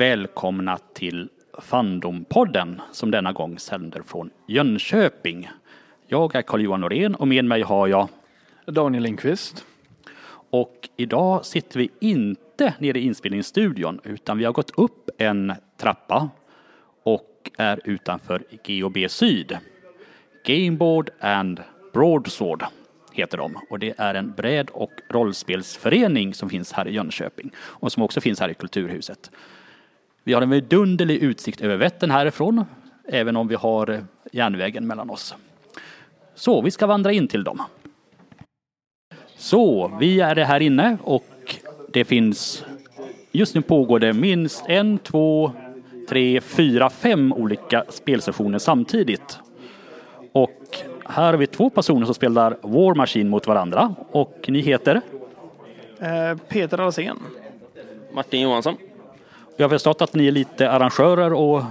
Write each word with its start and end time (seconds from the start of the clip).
Välkomna 0.00 0.78
till 0.94 1.28
Fandompodden 1.58 2.80
som 2.92 3.10
denna 3.10 3.32
gång 3.32 3.58
sänder 3.58 4.02
från 4.02 4.30
Jönköping. 4.46 5.48
Jag 6.06 6.34
är 6.34 6.42
Carl-Johan 6.42 6.80
Norén 6.80 7.14
och 7.14 7.28
med 7.28 7.44
mig 7.44 7.62
har 7.62 7.88
jag 7.88 8.08
Daniel 8.66 9.02
Lindqvist. 9.02 9.64
och 10.50 10.88
idag 10.96 11.44
sitter 11.44 11.78
vi 11.78 11.90
inte 12.00 12.74
nere 12.78 12.98
i 12.98 13.02
inspelningsstudion 13.02 14.00
utan 14.04 14.38
vi 14.38 14.44
har 14.44 14.52
gått 14.52 14.78
upp 14.78 15.10
en 15.18 15.52
trappa 15.76 16.28
och 17.02 17.50
är 17.58 17.80
utanför 17.84 18.42
GOB 18.66 18.96
Syd. 19.08 19.58
Gameboard 20.44 21.10
and 21.20 21.62
Broadsword 21.92 22.64
heter 23.12 23.38
de 23.38 23.56
och 23.70 23.78
det 23.78 23.94
är 23.98 24.14
en 24.14 24.32
bräd 24.32 24.70
och 24.72 24.92
rollspelsförening 25.08 26.34
som 26.34 26.50
finns 26.50 26.72
här 26.72 26.88
i 26.88 26.92
Jönköping 26.92 27.50
och 27.56 27.92
som 27.92 28.02
också 28.02 28.20
finns 28.20 28.40
här 28.40 28.48
i 28.48 28.54
Kulturhuset. 28.54 29.30
Vi 30.24 30.32
har 30.32 30.42
en 30.42 30.50
vidunderlig 30.50 31.16
utsikt 31.16 31.60
över 31.60 31.76
Vättern 31.76 32.10
härifrån, 32.10 32.64
även 33.08 33.36
om 33.36 33.48
vi 33.48 33.54
har 33.54 34.04
järnvägen 34.32 34.86
mellan 34.86 35.10
oss. 35.10 35.34
Så 36.34 36.62
vi 36.62 36.70
ska 36.70 36.86
vandra 36.86 37.12
in 37.12 37.28
till 37.28 37.44
dem. 37.44 37.62
Så, 39.36 39.92
vi 40.00 40.20
är 40.20 40.34
här 40.44 40.60
inne 40.60 40.98
och 41.02 41.56
det 41.92 42.04
finns 42.04 42.64
Just 43.32 43.54
nu 43.54 43.62
pågår 43.62 43.98
det 43.98 44.12
minst 44.12 44.64
en, 44.66 44.98
två, 44.98 45.52
tre, 46.08 46.40
fyra, 46.40 46.90
fem 46.90 47.32
olika 47.32 47.84
spelsessioner 47.88 48.58
samtidigt. 48.58 49.38
Och 50.32 50.60
här 51.04 51.24
har 51.24 51.34
vi 51.34 51.46
två 51.46 51.70
personer 51.70 52.06
som 52.06 52.14
spelar 52.14 52.56
War 52.62 52.94
Machine 52.94 53.28
mot 53.28 53.46
varandra 53.46 53.94
och 54.10 54.44
ni 54.48 54.60
heter? 54.60 55.00
Eh, 55.98 56.38
Peter 56.48 56.78
Alsén. 56.78 57.18
Martin 58.12 58.40
Johansson. 58.40 58.76
Jag 59.60 59.64
har 59.64 59.70
förstått 59.70 60.02
att 60.02 60.14
ni 60.14 60.26
är 60.26 60.32
lite 60.32 60.70
arrangörer 60.70 61.32
och 61.32 61.62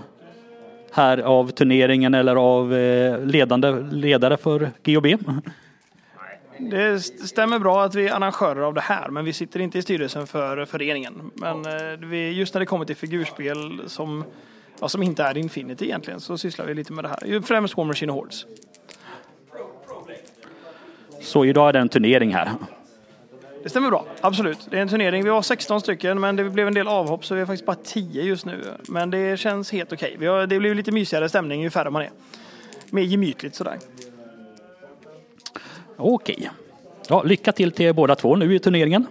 här 0.92 1.18
av 1.18 1.52
turneringen 1.52 2.14
eller 2.14 2.36
av 2.36 2.74
eh, 2.74 3.26
ledande 3.26 3.72
ledare 3.92 4.38
för 4.38 4.72
GOB. 4.86 5.06
Det 6.58 6.82
st- 6.94 7.28
stämmer 7.28 7.60
bra 7.60 7.84
att 7.84 7.96
vi 7.96 8.08
är 8.08 8.14
arrangörer 8.14 8.62
av 8.62 8.74
det 8.74 8.82
här, 8.82 9.10
men 9.10 9.26
vi 9.26 9.34
sitter 9.34 9.60
inte 9.60 9.78
i 9.78 9.82
styrelsen 9.82 10.28
för 10.28 10.66
föreningen. 10.66 11.32
Men 11.34 11.66
eh, 11.66 12.38
just 12.38 12.54
när 12.54 12.60
det 12.60 12.66
kommer 12.66 12.86
till 12.86 12.96
figurspel 12.96 13.82
som, 13.88 14.24
ja, 14.80 14.90
som 14.90 15.04
inte 15.04 15.24
är 15.24 15.38
Infinity 15.38 15.86
egentligen, 15.86 16.20
så 16.20 16.38
sysslar 16.38 16.66
vi 16.66 16.74
lite 16.74 16.94
med 16.94 17.04
det 17.04 17.10
här. 17.10 17.42
Främst 17.42 17.78
War 17.78 17.86
Machine 17.86 18.10
Hordes. 18.12 18.46
Så 21.22 21.46
idag 21.46 21.70
är 21.70 21.74
det 21.74 21.80
en 21.80 21.90
turnering 21.90 22.34
här. 22.34 22.50
Det 23.64 23.70
stämmer 23.70 23.90
bra, 23.90 24.06
absolut. 24.22 24.68
Det 24.70 24.78
är 24.78 24.82
en 24.82 24.88
turnering. 24.88 25.24
Vi 25.24 25.30
var 25.30 25.42
16 25.42 25.82
stycken, 25.82 26.20
men 26.20 26.36
det 26.36 26.50
blev 26.50 26.68
en 26.68 26.74
del 26.74 26.88
avhopp, 26.88 27.26
så 27.26 27.36
vi 27.36 27.42
är 27.42 27.46
faktiskt 27.46 27.66
bara 27.66 27.78
10 27.84 28.24
just 28.24 28.46
nu. 28.46 28.62
Men 28.88 29.10
det 29.10 29.40
känns 29.40 29.72
helt 29.72 29.94
okej. 29.94 30.16
Okay. 30.18 30.46
Det 30.46 30.60
blir 30.60 30.76
lite 30.76 30.92
mysigare 30.92 31.30
stämning 31.30 31.62
ju 31.62 31.70
färre 31.70 31.90
man 31.90 32.02
är. 32.02 32.12
Mer 32.90 33.04
gemytligt 33.04 33.56
sådär. 33.56 33.78
Okej. 35.98 36.50
Ja, 37.08 37.24
lycka 37.24 37.52
till 37.52 37.72
till 37.72 37.86
er 37.86 37.94
båda 37.94 38.16
två 38.16 38.36
nu 38.36 38.56
i 38.56 38.60
turneringen. 38.60 39.08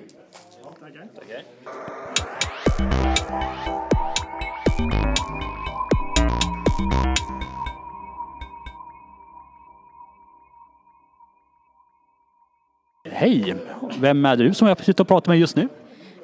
Hej! 13.19 13.55
Vem 14.01 14.25
är 14.25 14.37
du 14.37 14.55
som 14.55 14.69
jag 14.69 14.85
sitter 14.85 15.05
och 15.05 15.09
pratar 15.09 15.33
med 15.33 15.39
just 15.39 15.57
nu? 15.57 15.69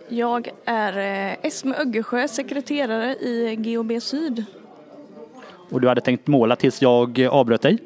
Jag 0.09 0.49
är 0.65 0.99
eh, 0.99 1.47
Esme 1.47 1.75
Öggesjö, 1.77 2.29
sekreterare 2.29 3.15
i 3.15 3.57
GOB 3.57 4.03
Syd. 4.03 4.45
Och 5.71 5.81
du 5.81 5.89
hade 5.89 6.01
tänkt 6.01 6.27
måla 6.27 6.57
tills 6.57 6.83
jag 6.83 7.21
avbröt 7.21 7.63
dig? 7.63 7.79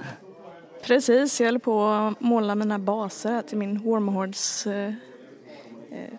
Precis, 0.83 1.41
jag 1.41 1.49
håller 1.49 1.59
på 1.59 1.85
att 1.85 2.21
måla 2.21 2.55
mina 2.55 2.79
baser 2.79 3.31
här 3.31 3.43
till 3.43 3.59
min 3.59 3.79
Wormhords 3.79 4.67
eh, 4.67 4.89
eh, 4.89 4.95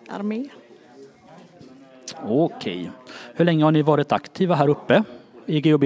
armé. 0.08 0.48
Okej. 2.22 2.90
Hur 3.34 3.44
länge 3.44 3.64
har 3.64 3.72
ni 3.72 3.82
varit 3.82 4.12
aktiva 4.12 4.54
här 4.54 4.68
uppe 4.68 5.02
i 5.46 5.60
GOB? 5.60 5.84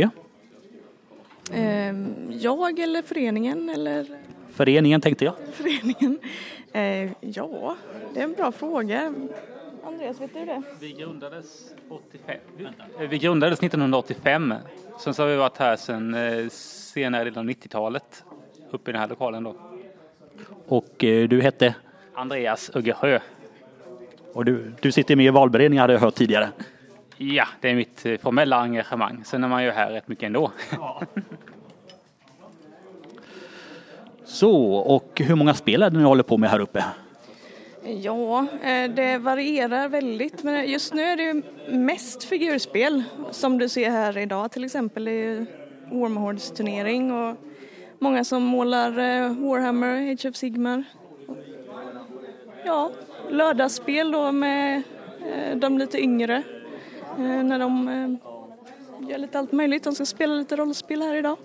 Eh, 1.53 1.94
jag 2.31 2.78
eller 2.78 3.03
föreningen 3.03 3.69
eller 3.69 4.06
Föreningen 4.54 5.00
tänkte 5.00 5.25
jag. 5.25 5.34
föreningen? 5.53 6.19
Eh, 6.72 7.10
ja, 7.20 7.76
det 8.15 8.20
är 8.20 8.25
en 8.25 8.32
bra 8.32 8.53
fråga. 8.53 9.15
Andreas, 9.84 10.20
vet 10.20 10.34
du 10.34 10.44
det? 10.44 10.62
Vi 10.81 10.92
grundades, 10.92 11.75
85. 11.88 12.37
vi 13.10 13.19
grundades 13.19 13.59
1985. 13.59 14.54
Sen 15.00 15.14
så 15.14 15.22
har 15.22 15.28
vi 15.28 15.37
varit 15.37 15.59
här 15.59 15.76
sedan 15.76 16.14
eh, 16.14 16.48
senare 16.50 17.25
delen 17.25 17.38
av 17.38 17.44
90-talet. 17.44 18.25
Uppe 18.70 18.91
i 18.91 18.93
den 18.93 19.00
här 19.00 19.09
lokalen 19.09 19.44
då. 19.44 19.54
Och 20.69 21.04
eh, 21.04 21.28
du 21.28 21.41
hette? 21.41 21.75
Andreas 22.14 22.70
Uggesjö. 22.75 23.20
Och 24.32 24.44
du, 24.44 24.72
du 24.81 24.93
sitter 24.93 25.16
med 25.16 25.26
i 25.26 25.31
valberedningen 25.31 25.81
hade 25.81 25.93
jag 25.93 26.00
hört 26.00 26.14
tidigare. 26.14 26.48
Ja, 27.16 27.47
det 27.60 27.70
är 27.70 27.75
mitt 27.75 28.06
eh, 28.06 28.16
formella 28.16 28.56
engagemang. 28.56 29.25
Sen 29.25 29.44
är 29.44 29.48
man 29.48 29.64
ju 29.64 29.70
här 29.70 29.91
rätt 29.91 30.09
mycket 30.09 30.26
ändå. 30.26 30.53
Så, 34.34 34.74
och 34.74 35.20
hur 35.24 35.34
många 35.34 35.54
spel 35.54 35.82
är 35.82 35.90
det 35.90 35.98
ni 35.98 36.04
håller 36.04 36.22
på 36.22 36.38
med 36.38 36.50
här 36.50 36.60
uppe? 36.60 36.84
Ja, 38.02 38.46
eh, 38.62 38.90
det 38.90 39.18
varierar 39.18 39.88
väldigt. 39.88 40.42
Men 40.42 40.70
just 40.70 40.94
nu 40.94 41.02
är 41.02 41.16
det 41.16 41.42
mest 41.72 42.24
figurspel. 42.24 43.02
Som 43.30 43.58
du 43.58 43.68
ser 43.68 43.90
här 43.90 44.18
idag 44.18 44.50
till 44.50 44.64
exempel. 44.64 45.08
i 45.08 45.10
är 45.10 45.46
Wormhords 45.90 46.50
turnering 46.50 47.12
och 47.12 47.36
många 47.98 48.24
som 48.24 48.42
målar 48.42 48.88
eh, 48.88 49.32
Warhammer, 49.32 50.12
Age 50.12 50.26
of 50.26 50.36
Sigmar. 50.36 50.84
Ja, 52.64 52.90
lördagsspel 53.30 54.12
då 54.12 54.32
med 54.32 54.82
eh, 55.34 55.56
de 55.56 55.78
lite 55.78 56.02
yngre. 56.02 56.42
När 57.16 57.58
de 57.58 58.18
gör 59.08 59.18
lite 59.18 59.38
allt 59.38 59.52
möjligt. 59.52 59.84
De 59.84 59.94
ska 59.94 60.06
spela 60.06 60.34
lite 60.34 60.56
rollspel 60.56 61.02
här 61.02 61.14
idag. 61.14 61.36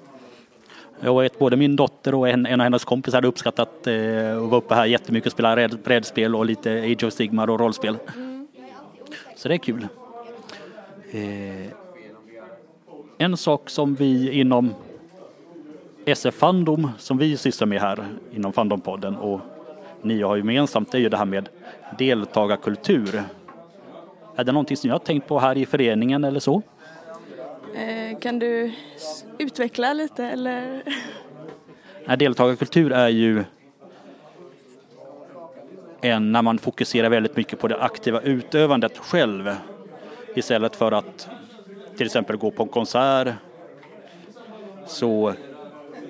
Jag 1.01 1.21
vet 1.21 1.39
både 1.39 1.57
min 1.57 1.75
dotter 1.75 2.15
och 2.15 2.29
en, 2.29 2.45
en 2.45 2.61
av 2.61 2.63
hennes 2.63 2.85
kompisar 2.85 3.17
hade 3.17 3.27
uppskattat 3.27 3.87
eh, 3.87 4.37
att 4.37 4.49
vara 4.49 4.57
uppe 4.57 4.75
här 4.75 4.85
jättemycket 4.85 5.25
och 5.25 5.31
spela 5.31 5.55
red- 5.55 5.79
brädspel 5.83 6.35
och 6.35 6.45
lite 6.45 6.81
Age 6.81 7.03
of 7.03 7.13
Sigma 7.13 7.43
och 7.43 7.59
rollspel. 7.59 7.97
Så 9.35 9.47
det 9.47 9.53
är 9.53 9.57
kul. 9.57 9.87
Eh, 11.11 11.71
en 13.17 13.37
sak 13.37 13.69
som 13.69 13.95
vi 13.95 14.31
inom 14.31 14.73
SF 16.05 16.35
Fandom 16.35 16.91
som 16.97 17.17
vi 17.17 17.37
sysslar 17.37 17.67
med 17.67 17.81
här 17.81 18.05
inom 18.31 18.53
Fandompodden 18.53 19.15
och 19.15 19.39
ni 20.01 20.21
har 20.21 20.37
gemensamt 20.37 20.91
det 20.91 20.97
är 20.97 20.99
ju 20.99 21.09
det 21.09 21.17
här 21.17 21.25
med 21.25 21.49
deltagarkultur. 21.97 23.23
Är 24.35 24.43
det 24.43 24.51
någonting 24.51 24.77
som 24.77 24.87
ni 24.87 24.91
har 24.91 24.99
tänkt 24.99 25.27
på 25.27 25.39
här 25.39 25.57
i 25.57 25.65
föreningen 25.65 26.23
eller 26.23 26.39
så? 26.39 26.61
Eh, 27.75 28.19
kan 28.19 28.39
du 28.39 28.71
utveckla 29.37 29.93
lite 29.93 30.25
eller? 30.25 30.83
Nej, 32.05 32.17
deltagarkultur 32.17 32.91
är 32.91 33.07
ju 33.07 33.43
en 36.01 36.31
när 36.31 36.41
man 36.41 36.57
fokuserar 36.57 37.09
väldigt 37.09 37.35
mycket 37.35 37.59
på 37.59 37.67
det 37.67 37.77
aktiva 37.77 38.21
utövandet 38.21 38.97
själv 38.97 39.55
istället 40.35 40.75
för 40.75 40.91
att 40.91 41.29
till 41.97 42.05
exempel 42.05 42.37
gå 42.37 42.51
på 42.51 42.63
en 42.63 42.69
konsert 42.69 43.27
så 44.85 45.33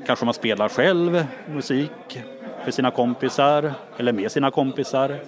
kanske 0.06 0.26
man 0.26 0.34
spelar 0.34 0.70
själv 0.70 1.26
musik 1.50 2.20
för 2.64 2.72
sina 2.72 2.92
kompisar 2.92 3.74
eller 3.98 4.14
med 4.14 4.32
sina 4.32 4.52
kompisar. 4.52 5.20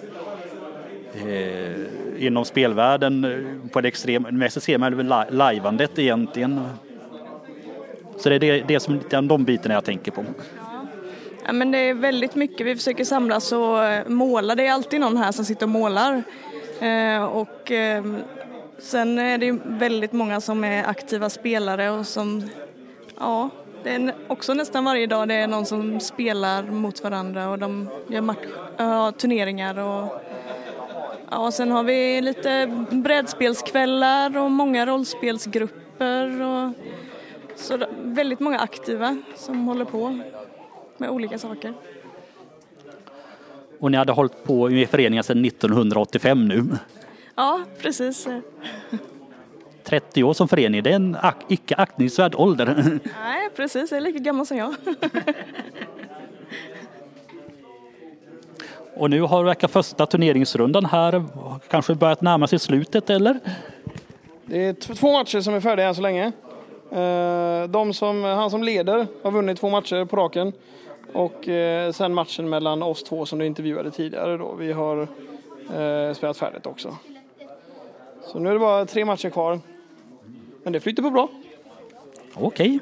Eh, 1.14 2.01
inom 2.22 2.44
spelvärlden 2.44 3.24
eh, 3.24 3.70
på 3.72 3.80
det 3.80 3.88
extrema, 3.88 4.30
mest 4.30 4.56
extrema 4.56 4.86
är 4.86 4.90
väl 4.90 5.14
lajvandet 5.30 5.98
egentligen. 5.98 6.60
Så 8.18 8.28
det 8.28 8.34
är 8.34 8.40
det, 8.40 8.64
det 8.68 8.80
som 8.80 8.94
är 8.94 9.22
de 9.22 9.44
bitarna 9.44 9.74
jag 9.74 9.84
tänker 9.84 10.12
på. 10.12 10.24
Ja, 11.46 11.52
men 11.52 11.70
det 11.70 11.78
är 11.78 11.94
väldigt 11.94 12.34
mycket. 12.34 12.66
Vi 12.66 12.76
försöker 12.76 13.04
samlas 13.04 13.52
och 13.52 13.84
eh, 13.84 14.08
måla. 14.08 14.54
Det 14.54 14.66
är 14.66 14.72
alltid 14.72 15.00
någon 15.00 15.16
här 15.16 15.32
som 15.32 15.44
sitter 15.44 15.66
och 15.66 15.70
målar. 15.70 16.22
Eh, 16.80 17.24
och 17.24 17.70
eh, 17.70 18.04
sen 18.78 19.18
är 19.18 19.38
det 19.38 19.58
väldigt 19.64 20.12
många 20.12 20.40
som 20.40 20.64
är 20.64 20.84
aktiva 20.84 21.30
spelare 21.30 21.90
och 21.90 22.06
som, 22.06 22.48
ja, 23.18 23.50
det 23.84 23.90
är 23.90 24.14
också 24.28 24.54
nästan 24.54 24.84
varje 24.84 25.06
dag 25.06 25.28
det 25.28 25.34
är 25.34 25.46
någon 25.46 25.66
som 25.66 26.00
spelar 26.00 26.62
mot 26.62 27.02
varandra 27.02 27.48
och 27.48 27.58
de 27.58 27.88
gör 28.08 28.20
match, 28.20 28.38
turneringar 29.18 29.78
och 29.78 30.22
ja, 31.32 31.50
sen 31.50 31.70
har 31.70 31.82
vi 31.82 32.20
lite 32.20 32.84
brädspelskvällar 32.90 34.36
och 34.36 34.50
många 34.50 34.86
rollspelsgrupper 34.86 36.42
och 36.42 36.72
så 37.56 37.86
väldigt 38.02 38.40
många 38.40 38.58
aktiva 38.58 39.16
som 39.36 39.66
håller 39.66 39.84
på 39.84 40.20
med 40.96 41.10
olika 41.10 41.38
saker. 41.38 41.74
Och 43.78 43.90
ni 43.90 43.96
hade 43.96 44.12
hållit 44.12 44.44
på 44.44 44.68
med 44.68 44.88
föreningen 44.88 45.24
sedan 45.24 45.44
1985 45.44 46.48
nu. 46.48 46.64
Ja, 47.34 47.60
precis. 47.80 48.28
30 49.84 50.24
år 50.24 50.32
som 50.32 50.48
förening, 50.48 50.82
det 50.82 50.90
är 50.90 50.94
en 50.94 51.16
icke 51.48 51.74
aktningsvärd 51.74 52.34
ålder. 52.34 52.98
Nej, 53.22 53.50
precis. 53.56 53.90
Jag 53.90 53.96
är 53.96 54.00
lika 54.00 54.18
gammal 54.18 54.46
som 54.46 54.56
jag. 54.56 54.74
Och 58.94 59.10
nu 59.10 59.20
har 59.20 59.44
verkar 59.44 59.68
första 59.68 60.06
turneringsrundan 60.06 60.84
här 60.84 61.24
kanske 61.68 61.94
börjat 61.94 62.20
närma 62.20 62.46
sig 62.46 62.58
slutet 62.58 63.10
eller? 63.10 63.40
Det 64.44 64.64
är 64.64 64.72
två 64.72 65.12
matcher 65.12 65.40
som 65.40 65.54
är 65.54 65.60
färdiga 65.60 65.88
än 65.88 65.94
så 65.94 66.02
länge. 66.02 66.32
Eh, 66.90 67.68
De 67.68 67.94
som, 67.94 68.24
han 68.24 68.50
som 68.50 68.62
leder 68.62 69.06
har 69.22 69.30
vunnit 69.30 69.58
två 69.60 69.70
matcher 69.70 70.04
på 70.04 70.16
raken. 70.16 70.52
Och 71.12 71.48
eh, 71.48 71.92
sen 71.92 72.14
matchen 72.14 72.48
mellan 72.48 72.82
oss 72.82 73.02
två 73.02 73.26
som 73.26 73.38
du 73.38 73.46
intervjuade 73.46 73.90
tidigare 73.90 74.36
då. 74.36 74.54
Vi 74.54 74.72
har 74.72 75.00
eh, 75.76 76.14
spelat 76.14 76.36
färdigt 76.36 76.66
också. 76.66 76.96
Så 78.26 78.38
nu 78.38 78.48
är 78.48 78.52
det 78.52 78.58
bara 78.58 78.86
tre 78.86 79.04
matcher 79.04 79.30
kvar. 79.30 79.60
Men 80.62 80.72
det 80.72 80.80
flyter 80.80 81.02
på 81.02 81.10
bra. 81.10 81.28
Okej. 82.34 82.78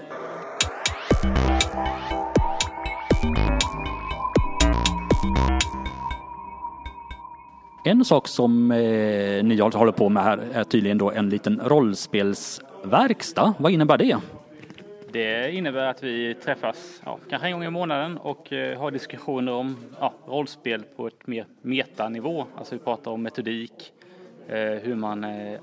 En 7.84 8.04
sak 8.04 8.28
som 8.28 8.70
eh, 8.70 9.44
ni 9.44 9.60
håller 9.60 9.92
på 9.92 10.08
med 10.08 10.22
här 10.22 10.38
är 10.52 10.64
tydligen 10.64 10.98
då 10.98 11.10
en 11.10 11.28
liten 11.28 11.60
rollspelsverkstad. 11.64 13.54
Vad 13.58 13.72
innebär 13.72 13.98
det? 13.98 14.16
Det 15.12 15.52
innebär 15.52 15.86
att 15.86 16.02
vi 16.02 16.34
träffas 16.34 17.02
ja, 17.04 17.18
kanske 17.30 17.48
en 17.48 17.52
gång 17.52 17.64
i 17.64 17.70
månaden 17.70 18.18
och 18.18 18.52
eh, 18.52 18.78
har 18.78 18.90
diskussioner 18.90 19.52
om 19.52 19.76
ja, 20.00 20.14
rollspel 20.26 20.82
på 20.96 21.06
ett 21.06 21.26
mer 21.26 21.46
metanivå. 21.62 22.46
Alltså 22.56 22.74
vi 22.74 22.78
pratar 22.78 23.10
om 23.10 23.22
metodik, 23.22 23.92
eh, 24.48 24.56
hur 24.56 24.94
man 24.94 25.24
eh, 25.24 25.60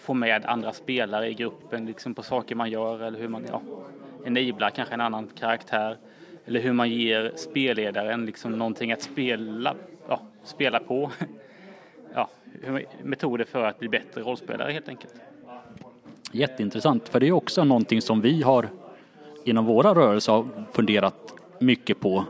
får 0.00 0.14
med 0.14 0.44
andra 0.44 0.72
spelare 0.72 1.28
i 1.28 1.34
gruppen 1.34 1.86
liksom 1.86 2.14
på 2.14 2.22
saker 2.22 2.54
man 2.54 2.70
gör 2.70 3.02
eller 3.02 3.18
hur 3.18 3.28
man 3.28 3.44
ja, 3.48 3.62
enablar 4.26 4.70
kanske 4.70 4.94
en 4.94 5.00
annan 5.00 5.28
karaktär. 5.38 5.96
Eller 6.44 6.60
hur 6.60 6.72
man 6.72 6.90
ger 6.90 7.32
spelledaren 7.36 8.26
liksom 8.26 8.52
någonting 8.52 8.92
att 8.92 9.02
spela, 9.02 9.74
spela 10.44 10.78
på. 10.78 11.10
Ja, 12.14 12.28
metoder 13.02 13.44
för 13.44 13.64
att 13.64 13.78
bli 13.78 13.88
bättre 13.88 14.20
rollspelare 14.20 14.72
helt 14.72 14.88
enkelt. 14.88 15.14
Jätteintressant, 16.32 17.08
för 17.08 17.20
det 17.20 17.28
är 17.28 17.32
också 17.32 17.64
någonting 17.64 18.02
som 18.02 18.20
vi 18.20 18.42
har 18.42 18.68
inom 19.44 19.64
våra 19.64 19.94
rörelser 19.94 20.32
har 20.32 20.46
funderat 20.72 21.34
mycket 21.58 22.00
på 22.00 22.24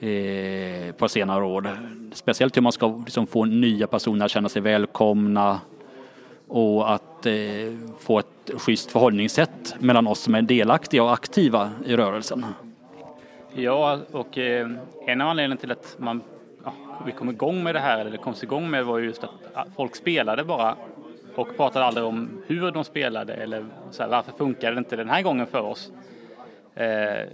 eh, 0.00 0.92
på 0.92 1.08
senare 1.08 1.44
år. 1.44 1.78
Speciellt 2.12 2.56
hur 2.56 2.62
man 2.62 2.72
ska 2.72 3.02
liksom 3.04 3.26
få 3.26 3.44
nya 3.44 3.86
personer 3.86 4.24
att 4.24 4.30
känna 4.30 4.48
sig 4.48 4.62
välkomna 4.62 5.60
och 6.48 6.92
att 6.94 7.26
eh, 7.26 7.34
få 7.98 8.18
ett 8.18 8.50
schysst 8.56 8.90
förhållningssätt 8.90 9.76
mellan 9.78 10.06
oss 10.06 10.20
som 10.20 10.34
är 10.34 10.42
delaktiga 10.42 11.02
och 11.02 11.12
aktiva 11.12 11.70
i 11.86 11.96
rörelsen. 11.96 12.46
Ja, 13.54 13.98
och 14.12 14.38
eh, 14.38 14.70
en 15.06 15.20
av 15.20 15.28
anledningarna 15.28 15.60
till 15.60 15.72
att 15.72 15.96
man, 15.98 16.22
ja, 16.66 17.02
vi 17.06 17.12
kom 17.12 17.30
igång 17.30 17.62
med 17.62 17.74
det 17.74 17.80
här, 17.80 17.98
eller 17.98 18.10
det 18.10 18.18
kom 18.18 18.34
igång 18.42 18.70
med, 18.70 18.84
var 18.84 18.98
just 18.98 19.24
att 19.24 19.68
folk 19.76 19.96
spelade 19.96 20.44
bara 20.44 20.76
och 21.34 21.56
pratade 21.56 21.84
aldrig 21.84 22.06
om 22.06 22.42
hur 22.46 22.70
de 22.70 22.84
spelade 22.84 23.34
eller 23.34 23.66
så 23.90 24.02
här, 24.02 24.10
varför 24.10 24.32
funkade 24.32 24.74
det 24.74 24.78
inte 24.78 24.96
den 24.96 25.08
här 25.08 25.22
gången 25.22 25.46
för 25.46 25.60
oss. 25.60 25.92
Eh, 26.74 27.28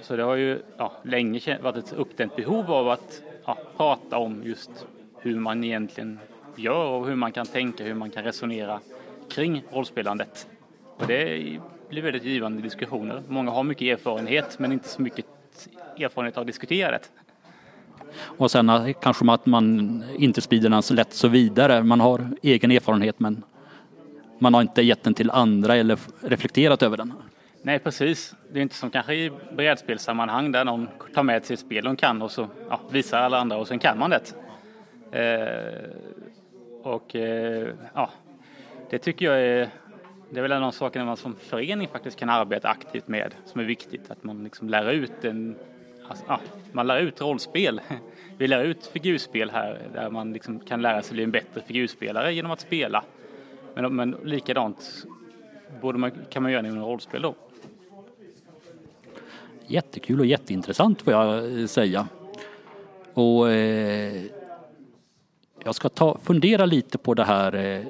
så 0.00 0.16
det 0.16 0.22
har 0.22 0.34
ju 0.34 0.62
ja, 0.76 0.92
länge 1.02 1.58
varit 1.62 1.76
ett 1.76 1.92
uppdämt 1.92 2.36
behov 2.36 2.72
av 2.72 2.88
att 2.88 3.22
ja, 3.46 3.58
prata 3.76 4.18
om 4.18 4.42
just 4.44 4.86
hur 5.20 5.38
man 5.38 5.64
egentligen 5.64 6.18
gör 6.56 6.88
och 6.88 7.06
hur 7.06 7.14
man 7.14 7.32
kan 7.32 7.46
tänka, 7.46 7.84
hur 7.84 7.94
man 7.94 8.10
kan 8.10 8.24
resonera 8.24 8.80
kring 9.28 9.62
rollspelandet. 9.72 10.48
Och 10.96 11.06
det 11.06 11.58
blir 11.88 12.02
väldigt 12.02 12.24
givande 12.24 12.62
diskussioner. 12.62 13.22
Många 13.28 13.50
har 13.50 13.62
mycket 13.62 13.98
erfarenhet 13.98 14.58
men 14.58 14.72
inte 14.72 14.88
så 14.88 15.02
mycket 15.02 15.26
erfarenhet 15.98 16.36
av 16.36 16.40
att 16.40 16.46
diskutera 16.46 16.90
det. 16.90 17.00
Och 18.18 18.50
sen 18.50 18.94
kanske 19.00 19.24
man- 19.24 19.34
att 19.34 19.46
man 19.46 20.04
inte 20.18 20.40
sprider 20.40 20.68
den 20.68 20.82
så 20.82 20.94
lätt 20.94 21.12
så 21.12 21.28
vidare. 21.28 21.82
Man 21.82 22.00
har 22.00 22.28
egen 22.42 22.70
erfarenhet 22.70 23.20
men 23.20 23.42
man 24.38 24.54
har 24.54 24.60
inte 24.62 24.82
gett 24.82 25.02
den 25.02 25.14
till 25.14 25.30
andra 25.30 25.76
eller 25.76 25.98
reflekterat 26.20 26.82
över 26.82 26.96
den. 26.96 27.12
Nej, 27.62 27.78
precis. 27.78 28.34
Det 28.52 28.58
är 28.58 28.62
inte 28.62 28.74
som 28.74 28.90
kanske 28.90 29.14
i 29.14 29.30
brädspelssammanhang 29.56 30.52
där 30.52 30.64
någon 30.64 30.88
tar 31.14 31.22
med 31.22 31.44
sig 31.44 31.54
ett 31.54 31.60
spel 31.60 31.84
de 31.84 31.96
kan 31.96 32.22
och 32.22 32.30
så 32.30 32.48
ja, 32.70 32.80
visar 32.90 33.18
alla 33.20 33.38
andra 33.38 33.56
och 33.56 33.68
sen 33.68 33.78
kan 33.78 33.98
man 33.98 34.10
det. 34.10 34.32
Eh, 35.12 35.90
och 36.82 37.16
eh, 37.16 37.68
ja, 37.94 38.10
det 38.90 38.98
tycker 38.98 39.26
jag 39.26 39.40
är, 39.42 39.68
det 40.30 40.38
är 40.38 40.42
väl 40.42 40.52
en 40.52 40.56
av 40.62 40.62
de 40.62 40.72
sakerna 40.72 41.04
man 41.04 41.16
som 41.16 41.36
förening 41.36 41.88
faktiskt 41.88 42.18
kan 42.18 42.30
arbeta 42.30 42.68
aktivt 42.68 43.08
med 43.08 43.34
som 43.44 43.60
är 43.60 43.64
viktigt. 43.64 44.10
Att 44.10 44.24
man 44.24 44.44
liksom 44.44 44.68
lär 44.68 44.90
ut 44.90 45.24
en, 45.24 45.56
alltså, 46.08 46.24
ja, 46.28 46.40
man 46.72 46.86
lär 46.86 47.00
ut 47.00 47.20
rollspel. 47.20 47.80
Vi 48.38 48.48
lär 48.48 48.64
ut 48.64 48.86
figurspel 48.86 49.50
här 49.50 49.88
där 49.94 50.10
man 50.10 50.32
liksom 50.32 50.60
kan 50.60 50.82
lära 50.82 51.02
sig 51.02 51.14
bli 51.14 51.22
en 51.24 51.30
bättre 51.30 51.62
figurspelare 51.62 52.34
genom 52.34 52.50
att 52.50 52.60
spela. 52.60 53.04
Men, 53.74 53.96
men 53.96 54.16
likadant 54.24 55.06
borde 55.80 55.98
man, 55.98 56.10
kan 56.30 56.42
man 56.42 56.52
göra 56.52 56.66
inom 56.66 56.84
rollspel 56.84 57.22
då. 57.22 57.34
Jättekul 59.66 60.20
och 60.20 60.26
jätteintressant 60.26 61.02
får 61.02 61.12
jag 61.12 61.60
eh, 61.60 61.66
säga. 61.66 62.08
Och 63.14 63.50
eh, 63.50 64.22
jag 65.64 65.74
ska 65.74 65.88
ta, 65.88 66.18
fundera 66.22 66.66
lite 66.66 66.98
på 66.98 67.14
det 67.14 67.24
här. 67.24 67.54
Eh, 67.54 67.86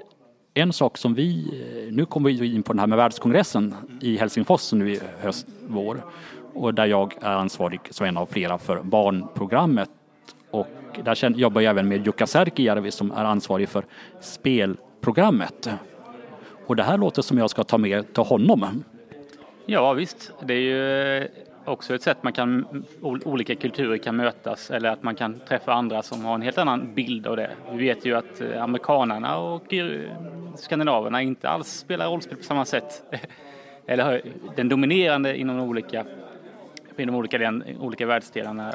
en 0.55 0.73
sak 0.73 0.99
som 0.99 1.15
vi, 1.15 1.45
eh, 1.45 1.93
nu 1.93 2.05
kommer 2.07 2.31
vi 2.31 2.55
in 2.55 2.63
på 2.63 2.73
den 2.73 2.81
här 2.81 2.87
med 2.87 2.99
världskongressen 2.99 3.75
i 4.01 4.17
Helsingfors 4.17 4.73
nu 4.73 4.93
i 4.93 5.01
höst, 5.21 5.47
vår. 5.69 6.03
Och 6.57 6.75
där 6.75 6.87
jag 6.87 7.15
är 7.21 7.31
ansvarig 7.31 7.81
som 7.91 8.07
en 8.07 8.17
av 8.17 8.27
flera 8.27 8.59
för 8.59 8.83
barnprogrammet. 8.83 9.91
Och 10.51 10.69
där 11.05 11.31
jobbar 11.31 11.61
jag 11.61 11.71
även 11.71 11.89
med 11.89 12.07
Jukka 12.07 12.27
Särkijärvi 12.27 12.91
som 12.91 13.11
är 13.11 13.25
ansvarig 13.25 13.69
för 13.69 13.85
spelprogrammet. 14.21 15.71
Och 16.67 16.77
det 16.77 16.83
här 16.83 16.99
låter 16.99 17.23
som 17.23 17.39
jag 17.39 17.51
ska 17.51 17.65
ta 17.65 17.79
med 17.79 18.15
till 18.15 18.23
honom. 18.23 18.85
Ja 19.67 19.93
visst, 19.93 20.33
det 20.45 20.55
är 20.55 20.59
ju 20.59 21.19
eh, 21.23 21.29
också 21.65 21.95
ett 21.95 22.03
sätt 22.03 22.23
man 22.23 22.33
kan, 22.33 22.85
olika 23.03 23.55
kulturer 23.55 23.99
kan 23.99 24.17
mötas 24.17 24.71
eller 24.71 24.91
att 24.91 25.03
man 25.03 25.15
kan 25.15 25.41
träffa 25.49 25.73
andra 25.73 26.03
som 26.03 26.25
har 26.25 26.35
en 26.35 26.43
helt 26.43 26.59
annan 26.59 26.95
bild 26.95 27.27
av 27.27 27.37
det. 27.37 27.51
Vi 27.73 27.79
vet 27.79 28.07
ju 28.07 28.17
att 28.17 28.41
eh, 28.41 28.63
amerikanerna 28.63 29.39
och 29.39 29.75
eh, 29.75 30.01
skandinaverna 30.57 31.23
inte 31.23 31.49
alls 31.49 31.69
spelar 31.69 32.07
rollspel 32.07 32.37
på 32.37 32.45
samma 32.45 32.65
sätt. 32.65 33.03
Eller 33.87 34.23
den 34.57 34.69
dominerande 34.69 35.37
inom 35.37 35.61
olika 35.61 36.05
olika, 36.97 37.03
inom 37.03 37.15
olika, 37.15 37.39
län- 37.39 37.77
olika 37.81 38.07
världsdelarna 38.07 38.75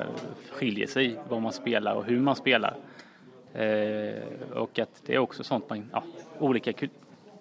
skiljer 0.52 0.88
sig 0.88 1.16
vad 1.30 1.42
man 1.42 1.52
spelar 1.54 1.96
och 1.96 2.06
hur 2.06 2.20
man 2.20 2.36
spelar. 2.36 2.76
Eh, 3.54 4.54
och 4.54 4.80
att 4.80 5.02
det 5.06 5.14
är 5.16 5.20
också 5.20 5.44
sånt 5.44 5.70
man, 5.70 5.90
ja, 5.92 6.04
olika 6.40 6.74
kul- 6.74 6.90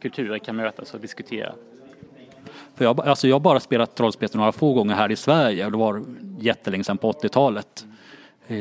kulturer 0.01 0.39
kan 0.39 0.57
mötas 0.57 0.95
och 0.95 1.01
diskutera. 1.01 1.53
För 2.75 2.85
jag, 2.85 3.01
alltså 3.01 3.29
jag 3.29 3.35
har 3.35 3.41
bara 3.41 3.61
spelat 3.61 4.01
rollspel 4.01 4.29
några 4.35 4.53
få 4.53 4.73
gånger 4.75 4.95
här 4.95 5.11
i 5.11 5.17
Sverige 5.17 5.65
och 5.67 5.73
det 5.73 5.79
var 5.79 6.03
jättelänge 6.39 6.85
sedan 6.85 6.99
på 6.99 7.13
80-talet. 7.13 7.85
Eh, 8.49 8.57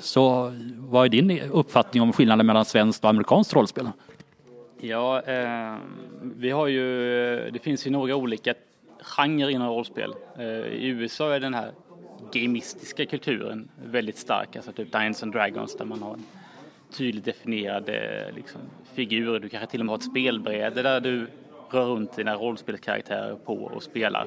så 0.00 0.52
vad 0.78 1.04
är 1.04 1.08
din 1.08 1.40
uppfattning 1.50 2.02
om 2.02 2.12
skillnaden 2.12 2.46
mellan 2.46 2.64
svenskt 2.64 3.04
och 3.04 3.10
amerikanskt 3.10 3.54
rollspel? 3.54 3.88
Ja, 4.80 5.22
eh, 5.22 5.76
vi 6.36 6.50
har 6.50 6.66
ju, 6.66 6.84
det 7.50 7.58
finns 7.58 7.86
ju 7.86 7.90
några 7.90 8.16
olika 8.16 8.54
genre 9.02 9.52
inom 9.52 9.68
rollspel. 9.68 10.14
Eh, 10.38 10.46
I 10.66 10.86
USA 10.86 11.34
är 11.34 11.40
den 11.40 11.54
här 11.54 11.72
gamistiska 12.32 13.06
kulturen 13.06 13.68
väldigt 13.84 14.18
stark, 14.18 14.56
alltså 14.56 14.72
typ 14.72 14.92
Dungeons 14.92 15.22
and 15.22 15.32
Dragons 15.32 15.76
där 15.76 15.84
man 15.84 16.02
har 16.02 16.14
en 16.14 16.24
tydligt 16.92 17.24
definierad 17.24 17.88
eh, 17.88 18.34
liksom, 18.34 18.60
figur. 18.94 19.38
Du 19.38 19.48
kanske 19.48 19.70
till 19.70 19.80
och 19.80 19.86
med 19.86 19.92
har 19.92 19.98
ett 19.98 20.04
spelbräde 20.04 20.82
där 20.82 21.00
du 21.00 21.26
rör 21.70 21.84
runt 21.84 22.16
dina 22.16 22.34
rollspelskaraktärer 22.34 23.34
på 23.34 23.54
och 23.54 23.82
spelar. 23.82 24.26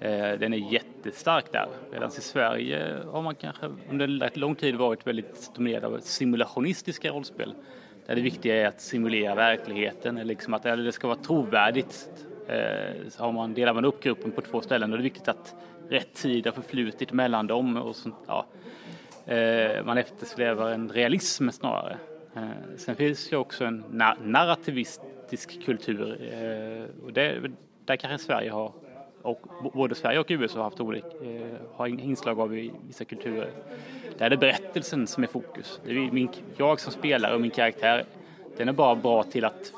Eh, 0.00 0.38
den 0.38 0.52
är 0.52 0.72
jättestark 0.72 1.52
där. 1.52 1.68
Medan 1.92 2.08
i 2.08 2.20
Sverige 2.20 2.96
har 3.06 3.22
man 3.22 3.34
kanske 3.34 3.70
under 3.90 4.08
rätt 4.08 4.36
lång 4.36 4.54
tid 4.54 4.74
varit 4.74 5.06
väldigt 5.06 5.50
dominerad 5.54 5.84
av 5.84 5.98
simulationistiska 6.00 7.10
rollspel. 7.10 7.54
Där 8.06 8.14
det 8.14 8.20
viktiga 8.20 8.56
är 8.56 8.66
att 8.66 8.80
simulera 8.80 9.34
verkligheten, 9.34 10.16
eller 10.16 10.28
liksom 10.28 10.54
att 10.54 10.62
det 10.62 10.92
ska 10.92 11.06
vara 11.06 11.18
trovärdigt. 11.18 12.10
Eh, 12.48 13.08
så 13.08 13.24
har 13.24 13.32
man, 13.32 13.54
delar 13.54 13.74
man 13.74 13.84
upp 13.84 14.02
gruppen 14.02 14.32
på 14.32 14.40
två 14.40 14.60
ställen 14.60 14.92
och 14.92 14.98
det 14.98 15.02
är 15.02 15.04
viktigt 15.04 15.28
att 15.28 15.54
rätt 15.88 16.14
tid 16.14 16.46
har 16.46 16.52
förflutit 16.52 17.12
mellan 17.12 17.46
dem. 17.46 17.76
Och 17.76 17.96
sånt, 17.96 18.14
ja. 18.26 18.46
Eh, 19.34 19.84
man 19.84 19.98
eftersträvar 19.98 20.70
en 20.70 20.88
realism 20.88 21.48
snarare. 21.48 21.98
Eh, 22.36 22.48
sen 22.76 22.96
finns 22.96 23.30
det 23.30 23.36
också 23.36 23.64
en 23.64 23.84
narrativistisk 24.22 25.64
kultur. 25.64 26.18
Och 27.04 27.12
det, 27.12 27.50
där 27.84 27.96
kanske 27.96 28.26
Sverige 28.26 28.50
har, 28.50 28.72
och 29.22 29.40
både 29.74 29.94
Sverige 29.94 30.18
och 30.18 30.26
USA 30.28 30.58
har 30.58 30.64
haft 30.64 30.80
olika, 30.80 31.08
har 31.74 31.86
inslag 31.86 32.40
av 32.40 32.58
i 32.58 32.72
vissa 32.86 33.04
kulturer. 33.04 33.50
Där 34.18 34.26
är 34.26 34.30
det 34.30 34.36
berättelsen 34.36 35.06
som 35.06 35.22
är 35.22 35.26
fokus. 35.26 35.80
Det 35.84 35.90
är 35.90 36.12
min, 36.12 36.28
jag 36.56 36.80
som 36.80 36.92
spelare 36.92 37.34
och 37.34 37.40
min 37.40 37.50
karaktär, 37.50 38.04
den 38.56 38.68
är 38.68 38.72
bara 38.72 38.94
bra 38.94 39.22
till 39.22 39.44
att 39.44 39.72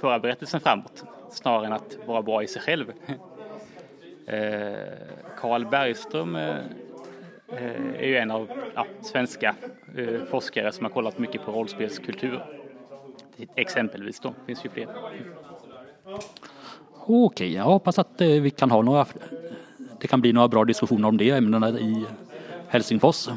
föra 0.00 0.18
berättelsen 0.18 0.60
framåt 0.60 1.04
snarare 1.34 1.66
än 1.66 1.72
att 1.72 1.98
vara 2.06 2.22
bra 2.22 2.42
i 2.42 2.46
sig 2.46 2.62
själv. 2.62 2.92
Karl 5.36 5.66
Bergström 5.66 6.36
är 6.36 8.06
ju 8.06 8.16
en 8.16 8.30
av 8.30 8.50
ja, 8.74 8.86
svenska 9.02 9.54
forskare 10.30 10.72
som 10.72 10.84
har 10.84 10.90
kollat 10.90 11.18
mycket 11.18 11.44
på 11.44 11.52
rollspelskultur. 11.52 12.44
Exempelvis 13.54 14.20
då, 14.20 14.28
det 14.28 14.46
finns 14.46 14.64
ju 14.64 14.68
fler. 14.68 14.88
Okej, 17.06 17.54
jag 17.54 17.64
hoppas 17.64 17.98
att 17.98 18.20
vi 18.20 18.50
kan 18.50 18.70
ha 18.70 18.82
några 18.82 19.06
det 20.04 20.08
kan 20.08 20.20
bli 20.20 20.32
några 20.32 20.48
bra 20.48 20.64
diskussioner 20.64 21.08
om 21.08 21.16
det 21.16 21.30
ämnena 21.30 21.68
i 21.68 22.04
Helsingfors. 22.68 23.28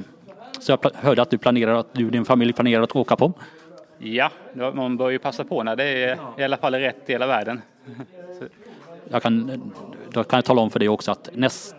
Så 0.60 0.72
jag 0.72 0.92
hörde 0.96 1.22
att 1.22 1.30
du 1.30 1.38
planerar 1.38 1.74
att 1.74 1.94
du 1.94 2.06
och 2.06 2.12
din 2.12 2.26
familj 2.26 2.54
planerar 2.54 2.84
att 2.84 2.96
åka 2.96 3.16
på. 3.16 3.34
Ja, 3.98 4.32
man 4.74 4.98
bör 4.98 5.10
ju 5.10 5.20
passa 5.20 5.44
på 5.44 5.64
när 5.64 5.76
det 5.76 6.04
är 6.04 6.20
i 6.38 6.44
alla 6.44 6.58
fall 6.58 6.76
i 6.76 6.80
rätt 6.80 7.08
del 7.08 7.22
av 7.22 7.28
världen. 7.28 7.62
Jag 9.10 9.24
kan, 9.24 9.62
då 10.12 10.24
kan 10.24 10.38
jag 10.38 10.46
tala 10.46 10.62
om 10.62 10.70
för 10.70 10.80
dig 10.80 10.90
också 10.90 11.12
att 11.12 11.30
näst, 11.34 11.76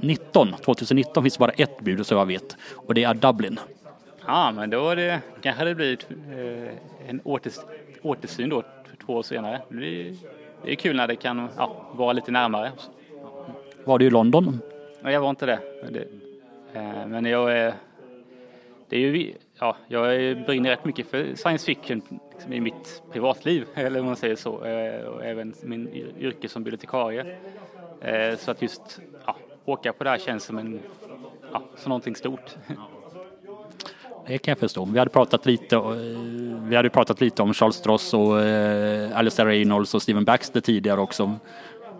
19, 0.00 0.52
2019 0.64 1.22
finns 1.22 1.38
bara 1.38 1.50
ett 1.50 1.80
bud 1.80 2.06
så 2.06 2.14
jag 2.14 2.26
vet 2.26 2.56
och 2.74 2.94
det 2.94 3.04
är 3.04 3.14
Dublin. 3.14 3.60
Ja, 4.26 4.52
men 4.56 4.70
då 4.70 4.88
är 4.88 4.96
det, 4.96 5.20
kanske 5.40 5.64
det 5.64 5.74
blir 5.74 5.98
eh, 6.10 7.08
en 7.08 7.20
åters, 7.20 7.56
återsyn 8.02 8.48
då 8.48 8.62
två 9.06 9.14
år 9.14 9.22
senare. 9.22 9.62
Det 9.68 10.08
är, 10.08 10.16
det 10.64 10.70
är 10.72 10.74
kul 10.74 10.96
när 10.96 11.08
det 11.08 11.16
kan 11.16 11.48
ja, 11.56 11.86
vara 11.92 12.12
lite 12.12 12.30
närmare. 12.30 12.72
Var 13.84 13.98
du 13.98 14.06
i 14.06 14.10
London? 14.10 14.60
Nej, 15.00 15.12
jag 15.12 15.20
var 15.20 15.30
inte 15.30 15.46
det. 15.46 15.60
det 15.90 16.06
eh, 16.72 17.06
men 17.06 17.24
jag 17.24 17.58
är... 17.58 17.74
Det 18.88 18.96
är 18.96 19.00
ju, 19.00 19.34
ja, 19.60 19.76
jag 19.88 20.36
brinner 20.44 20.70
rätt 20.70 20.84
mycket 20.84 21.06
för 21.06 21.34
science 21.34 21.66
fiction 21.66 22.02
liksom, 22.32 22.52
i 22.52 22.60
mitt 22.60 23.02
privatliv, 23.12 23.66
eller 23.74 24.00
om 24.00 24.06
man 24.06 24.16
säger 24.16 24.36
så, 24.36 24.64
eh, 24.64 25.04
och 25.04 25.24
även 25.24 25.54
min 25.62 25.88
yrke 26.18 26.48
som 26.48 26.64
bibliotekarie. 26.64 27.36
Eh, 28.00 28.38
så 28.38 28.50
att 28.50 28.62
just 28.62 29.00
ja, 29.26 29.36
åka 29.64 29.92
på 29.92 30.04
det 30.04 30.10
här 30.10 30.18
känns 30.18 30.44
som, 30.44 30.58
en, 30.58 30.80
ja, 31.52 31.62
som 31.76 31.88
någonting 31.88 32.16
stort. 32.16 32.50
Det 34.26 34.38
kan 34.38 34.52
jag 34.52 34.58
förstå. 34.58 34.84
Vi 34.84 34.98
hade 34.98 35.10
pratat 35.10 35.46
lite, 35.46 35.80
vi 36.68 36.76
hade 36.76 36.90
pratat 36.90 37.20
lite 37.20 37.42
om 37.42 37.54
Charles 37.54 37.76
Stross 37.76 38.14
och 38.14 38.36
Alistair 39.14 39.46
Reynolds 39.46 39.94
och 39.94 40.02
Steven 40.02 40.24
Baxter 40.24 40.60
tidigare 40.60 41.00
också. 41.00 41.38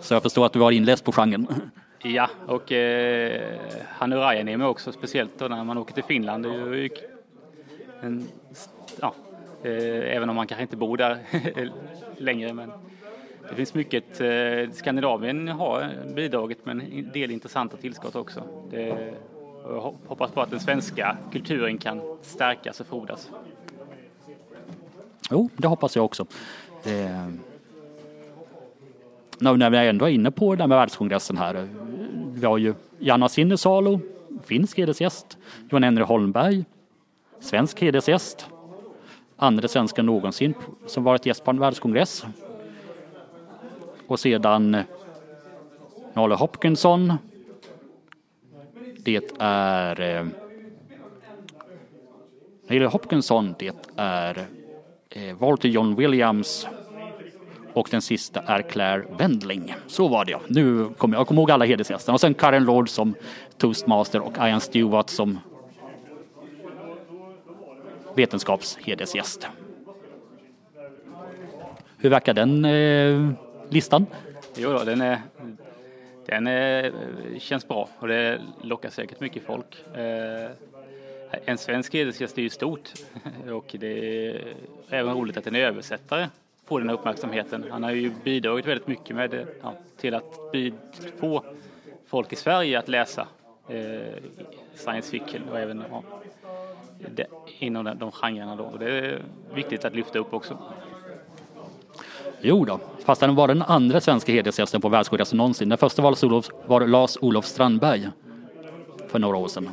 Så 0.00 0.14
jag 0.14 0.22
förstår 0.22 0.46
att 0.46 0.52
du 0.52 0.58
var 0.58 0.70
inläst 0.70 1.04
på 1.04 1.12
genren. 1.12 1.46
Ja, 2.02 2.30
och 2.46 2.72
eh, 2.72 3.58
Hannu 3.88 4.16
Rajaniemi 4.16 4.64
också, 4.64 4.92
speciellt 4.92 5.38
då 5.38 5.48
när 5.48 5.64
man 5.64 5.78
åker 5.78 5.94
till 5.94 6.04
Finland. 6.04 6.44
Det 6.44 6.48
är 6.48 6.74
ju 6.74 6.88
en, 8.00 8.28
ja, 9.00 9.14
eh, 9.62 10.16
även 10.16 10.30
om 10.30 10.37
man 10.37 10.47
kanske 10.47 10.62
inte 10.62 10.76
bor 10.76 10.97
där 10.97 11.19
längre. 12.16 12.52
Men 12.52 12.73
det 13.49 13.54
finns 13.54 13.75
mycket. 13.75 14.21
Eh, 14.21 14.73
Skandinavien 14.73 15.49
har 15.49 15.90
bidragit 16.14 16.66
med 16.66 16.80
en 16.80 17.11
del 17.12 17.30
intressanta 17.30 17.76
tillskott 17.76 18.16
också. 18.16 18.42
Det, 18.71 19.14
jag 19.64 19.95
hoppas 20.07 20.30
på 20.30 20.40
att 20.40 20.50
den 20.50 20.61
svenska 20.61 21.16
kulturen 21.33 21.78
kan 21.78 22.00
stärkas 22.23 22.80
och 22.80 22.87
frodas. 22.87 23.30
Jo, 25.30 25.49
det 25.57 25.69
hoppas 25.69 25.97
jag 25.97 26.04
också. 26.04 26.26
Eh, 26.85 27.28
när 29.40 29.71
vi 29.71 29.76
ändå 29.76 30.04
är 30.04 30.11
inne 30.11 30.30
på 30.30 30.54
det 30.54 30.66
med 30.66 30.78
världskongressen 30.78 31.37
här. 31.37 31.54
Eh, 31.54 31.64
vi 32.35 32.47
har 32.47 32.59
ju 32.59 32.75
Janna 32.99 33.28
Sinnesalo, 33.28 34.00
finsk 34.45 34.78
hedersgäst, 34.78 35.38
Johan 35.71 35.83
Henry 35.83 36.04
Holmberg, 36.04 36.64
svensk 37.40 37.80
hedersgäst, 37.82 38.47
andra 39.37 39.68
svenska 39.68 40.02
någonsin 40.02 40.54
som 40.87 41.04
varit 41.04 41.26
gäst 41.26 41.44
på 41.44 41.50
en 41.50 41.61
världskongress. 41.61 42.25
Och 44.06 44.20
sedan 44.20 44.76
Nolle 46.14 46.35
Hopkinson. 46.35 47.12
Det 48.99 49.32
är 49.38 50.00
eh, 50.00 50.26
Nolle 52.68 52.87
Hopkinson, 52.87 53.54
det 53.59 53.88
är 53.97 54.47
eh, 55.11 55.37
Walter 55.37 55.68
John 55.68 55.94
Williams 55.94 56.66
och 57.73 57.88
den 57.90 58.02
sista 58.02 58.40
är 58.40 58.62
Claire 58.62 59.04
Wendling. 59.18 59.75
Så 59.87 60.09
var 60.09 60.25
det 60.25 60.30
ja. 60.30 60.40
Nu 60.49 60.88
kommer 60.97 61.16
jag, 61.16 61.20
jag 61.20 61.26
kommer 61.28 61.40
ihåg 61.40 61.50
alla 61.50 61.64
hedersgästerna. 61.64 62.14
Och 62.14 62.20
sen 62.20 62.35
Karen 62.35 62.64
Lord 62.64 62.88
som 62.88 63.14
toastmaster 63.59 64.20
och 64.20 64.37
Ian 64.38 64.61
Stewart 64.61 65.11
som 65.11 65.38
vetenskapshedersgäst. 68.16 69.48
Hur 71.96 72.10
verkar 72.10 72.34
den 72.34 72.64
eh, 72.64 73.32
listan? 73.68 74.06
Jo 74.56 74.72
då, 74.72 74.84
den, 74.84 75.00
är, 75.00 75.20
den 76.26 76.46
är, 76.46 76.92
känns 77.38 77.68
bra 77.68 77.88
och 77.98 78.08
det 78.08 78.40
lockar 78.62 78.90
säkert 78.90 79.20
mycket 79.20 79.42
folk. 79.42 79.84
Eh, 79.96 80.50
en 81.44 81.58
svensk 81.58 81.94
hedersgäst 81.94 82.38
är 82.38 82.42
ju 82.42 82.50
stort 82.50 82.92
och 83.50 83.76
det 83.78 84.26
är 84.26 84.54
även 84.88 85.14
roligt 85.14 85.36
att 85.36 85.46
en 85.46 85.56
översättare 85.56 86.28
får 86.64 86.80
den 86.80 86.88
här 86.88 86.96
uppmärksamheten. 86.96 87.64
Han 87.70 87.82
har 87.82 87.90
ju 87.90 88.12
bidragit 88.24 88.66
väldigt 88.66 88.86
mycket 88.86 89.16
med 89.16 89.46
ja, 89.62 89.74
till 89.96 90.14
att 90.14 90.38
få 91.20 91.44
folk 92.06 92.32
i 92.32 92.36
Sverige 92.36 92.78
att 92.78 92.88
läsa 92.88 93.28
eh, 93.68 94.00
science 94.74 95.10
fiction 95.10 95.48
och 95.48 95.58
även 95.58 95.84
ja, 95.90 96.02
det, 97.09 97.26
inom 97.59 97.85
de, 97.85 97.99
de 97.99 98.12
genrerna 98.12 98.57
då. 98.57 98.64
Och 98.64 98.78
det 98.78 98.90
är 98.90 99.23
viktigt 99.54 99.85
att 99.85 99.95
lyfta 99.95 100.19
upp 100.19 100.35
också. 100.35 100.59
Jo 102.40 102.64
då, 102.64 102.80
fast 103.04 103.21
han 103.21 103.35
var 103.35 103.49
den 103.49 103.62
andra 103.62 104.00
svenska 104.00 104.33
hedersgästen 104.33 104.80
på 104.80 104.88
världskongressen 104.88 105.37
någonsin. 105.37 105.69
Den 105.69 105.78
första 105.78 106.02
var 106.02 106.11
Lars-Olof, 106.11 106.50
var 106.66 106.87
Lars-Olof 106.87 107.45
Strandberg 107.45 108.09
för 109.09 109.19
några 109.19 109.37
år 109.37 109.49
sedan. 109.49 109.71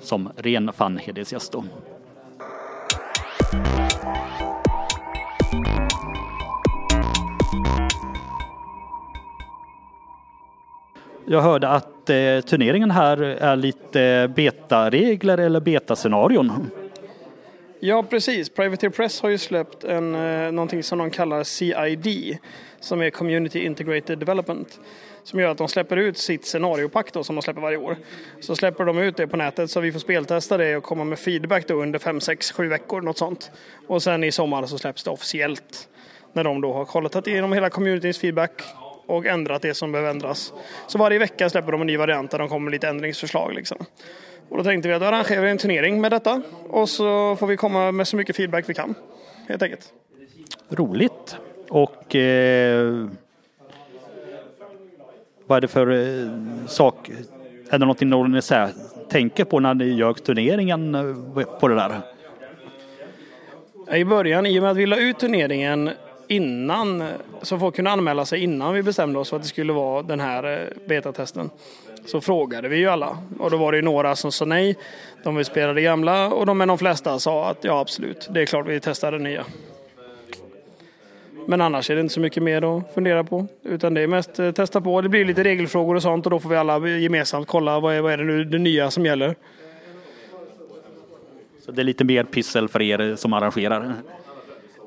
Som 0.00 0.30
ren 0.36 0.72
fan-hedersgäst 0.72 1.52
då. 1.52 1.64
Jag 11.32 11.42
hörde 11.42 11.68
att 11.68 12.10
eh, 12.10 12.40
turneringen 12.40 12.90
här 12.90 13.22
är 13.22 13.56
lite 13.56 14.32
betaregler 14.36 15.38
eller 15.38 15.60
betascenarion. 15.60 16.70
Ja, 17.80 18.02
precis. 18.02 18.48
Privateer 18.48 18.90
Press 18.90 19.20
har 19.20 19.28
ju 19.28 19.38
släppt 19.38 19.84
en, 19.84 20.14
eh, 20.14 20.52
någonting 20.52 20.82
som 20.82 20.98
de 20.98 21.10
kallar 21.10 21.44
CID, 21.44 22.38
som 22.80 23.02
är 23.02 23.10
Community 23.10 23.64
Integrated 23.64 24.18
Development, 24.18 24.80
som 25.22 25.40
gör 25.40 25.48
att 25.50 25.58
de 25.58 25.68
släpper 25.68 25.96
ut 25.96 26.18
sitt 26.18 26.46
scenariopack 26.46 27.12
då, 27.12 27.24
som 27.24 27.36
de 27.36 27.42
släpper 27.42 27.60
varje 27.60 27.76
år. 27.76 27.96
Så 28.40 28.56
släpper 28.56 28.84
de 28.84 28.98
ut 28.98 29.16
det 29.16 29.26
på 29.26 29.36
nätet 29.36 29.70
så 29.70 29.80
vi 29.80 29.92
får 29.92 30.00
speltesta 30.00 30.56
det 30.56 30.76
och 30.76 30.84
komma 30.84 31.04
med 31.04 31.18
feedback 31.18 31.68
då 31.68 31.82
under 31.82 31.98
5, 31.98 32.20
6, 32.20 32.52
7 32.52 32.68
veckor, 32.68 33.00
något 33.00 33.18
sånt. 33.18 33.50
Och 33.86 34.02
sen 34.02 34.24
i 34.24 34.32
sommar 34.32 34.66
så 34.66 34.78
släpps 34.78 35.04
det 35.04 35.10
officiellt 35.10 35.88
när 36.32 36.44
de 36.44 36.60
då 36.60 36.72
har 36.72 36.84
kollat 36.84 37.26
igenom 37.26 37.52
hela 37.52 37.70
communityns 37.70 38.18
feedback 38.18 38.62
och 39.06 39.26
ändrat 39.26 39.62
det 39.62 39.74
som 39.74 39.92
behöver 39.92 40.10
ändras. 40.10 40.52
Så 40.86 40.98
varje 40.98 41.18
vecka 41.18 41.50
släpper 41.50 41.72
de 41.72 41.80
en 41.80 41.86
ny 41.86 41.96
variant 41.96 42.30
där 42.30 42.38
de 42.38 42.48
kommer 42.48 42.64
med 42.64 42.72
lite 42.72 42.88
ändringsförslag. 42.88 43.54
Liksom. 43.54 43.78
Och 44.48 44.56
då 44.56 44.64
tänkte 44.64 44.88
vi 44.88 44.94
att 44.94 45.00
då 45.00 45.06
arrangerar 45.06 45.42
vi 45.42 45.50
en 45.50 45.58
turnering 45.58 46.00
med 46.00 46.10
detta 46.10 46.42
och 46.68 46.88
så 46.88 47.36
får 47.36 47.46
vi 47.46 47.56
komma 47.56 47.92
med 47.92 48.08
så 48.08 48.16
mycket 48.16 48.36
feedback 48.36 48.68
vi 48.68 48.74
kan. 48.74 48.94
Helt 49.48 49.62
enkelt. 49.62 49.92
Roligt. 50.68 51.36
Och 51.68 52.16
eh, 52.16 53.08
vad 55.46 55.56
är 55.56 55.60
det 55.60 55.68
för 55.68 55.90
eh, 55.90 56.30
sak? 56.66 57.08
Är 57.70 57.78
det 57.78 57.78
någonting 57.78 58.32
ni 58.32 58.42
så 58.42 58.68
tänker 59.08 59.44
på 59.44 59.60
när 59.60 59.74
ni 59.74 59.84
gör 59.84 60.12
turneringen 60.12 60.94
eh, 60.94 61.44
på 61.60 61.68
det 61.68 61.74
där? 61.74 62.00
I 63.96 64.04
början, 64.04 64.46
i 64.46 64.58
och 64.58 64.62
med 64.62 64.70
att 64.70 64.76
vi 64.76 64.86
la 64.86 64.96
ut 64.96 65.18
turneringen 65.18 65.90
innan, 66.28 67.04
så 67.42 67.58
folk 67.58 67.76
kunde 67.76 67.90
anmäla 67.90 68.24
sig 68.24 68.42
innan 68.42 68.74
vi 68.74 68.82
bestämde 68.82 69.18
oss 69.18 69.30
för 69.30 69.36
att 69.36 69.42
det 69.42 69.48
skulle 69.48 69.72
vara 69.72 70.02
den 70.02 70.20
här 70.20 70.60
eh, 70.60 70.88
betatesten. 70.88 71.50
Så 72.06 72.20
frågade 72.20 72.68
vi 72.68 72.76
ju 72.76 72.88
alla 72.88 73.18
och 73.38 73.50
då 73.50 73.56
var 73.56 73.72
det 73.72 73.78
ju 73.78 73.82
några 73.82 74.16
som 74.16 74.32
sa 74.32 74.44
nej. 74.44 74.76
De 75.24 75.36
vill 75.36 75.44
spela 75.44 75.72
det 75.72 75.82
gamla 75.82 76.28
och 76.28 76.46
de, 76.46 76.58
men 76.58 76.68
de 76.68 76.78
flesta 76.78 77.18
sa 77.18 77.50
att 77.50 77.64
ja 77.64 77.80
absolut, 77.80 78.28
det 78.30 78.42
är 78.42 78.46
klart 78.46 78.66
vi 78.66 78.80
testar 78.80 79.12
det 79.12 79.18
nya. 79.18 79.44
Men 81.46 81.60
annars 81.60 81.90
är 81.90 81.94
det 81.94 82.00
inte 82.00 82.14
så 82.14 82.20
mycket 82.20 82.42
mer 82.42 82.78
att 82.78 82.94
fundera 82.94 83.24
på. 83.24 83.46
Utan 83.62 83.94
det 83.94 84.00
är 84.00 84.06
mest 84.06 84.38
eh, 84.38 84.52
testa 84.52 84.80
på. 84.80 85.00
Det 85.00 85.08
blir 85.08 85.24
lite 85.24 85.44
regelfrågor 85.44 85.94
och 85.94 86.02
sånt 86.02 86.26
och 86.26 86.30
då 86.30 86.40
får 86.40 86.48
vi 86.48 86.56
alla 86.56 86.88
gemensamt 86.88 87.48
kolla 87.48 87.80
vad 87.80 87.94
är, 87.94 88.00
vad 88.00 88.12
är 88.12 88.18
det 88.18 88.24
nu 88.24 88.44
det 88.44 88.58
nya 88.58 88.90
som 88.90 89.06
gäller. 89.06 89.34
Så 91.64 91.72
det 91.72 91.82
är 91.82 91.84
lite 91.84 92.04
mer 92.04 92.24
pyssel 92.24 92.68
för 92.68 92.82
er 92.82 93.16
som 93.16 93.32
arrangerar? 93.32 93.94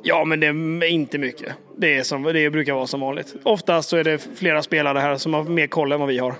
Ja, 0.07 0.25
men 0.25 0.39
det 0.39 0.47
är 0.47 0.83
inte 0.83 1.17
mycket. 1.17 1.53
Det, 1.77 1.97
är 1.97 2.03
som, 2.03 2.23
det 2.23 2.49
brukar 2.49 2.73
vara 2.73 2.87
som 2.87 2.99
vanligt. 2.99 3.35
Oftast 3.43 3.89
så 3.89 3.97
är 3.97 4.03
det 4.03 4.27
flera 4.35 4.61
spelare 4.61 4.99
här 4.99 5.17
som 5.17 5.33
har 5.33 5.43
mer 5.43 5.67
koll 5.67 5.91
än 5.91 5.99
vad 5.99 6.09
vi 6.09 6.17
har. 6.17 6.35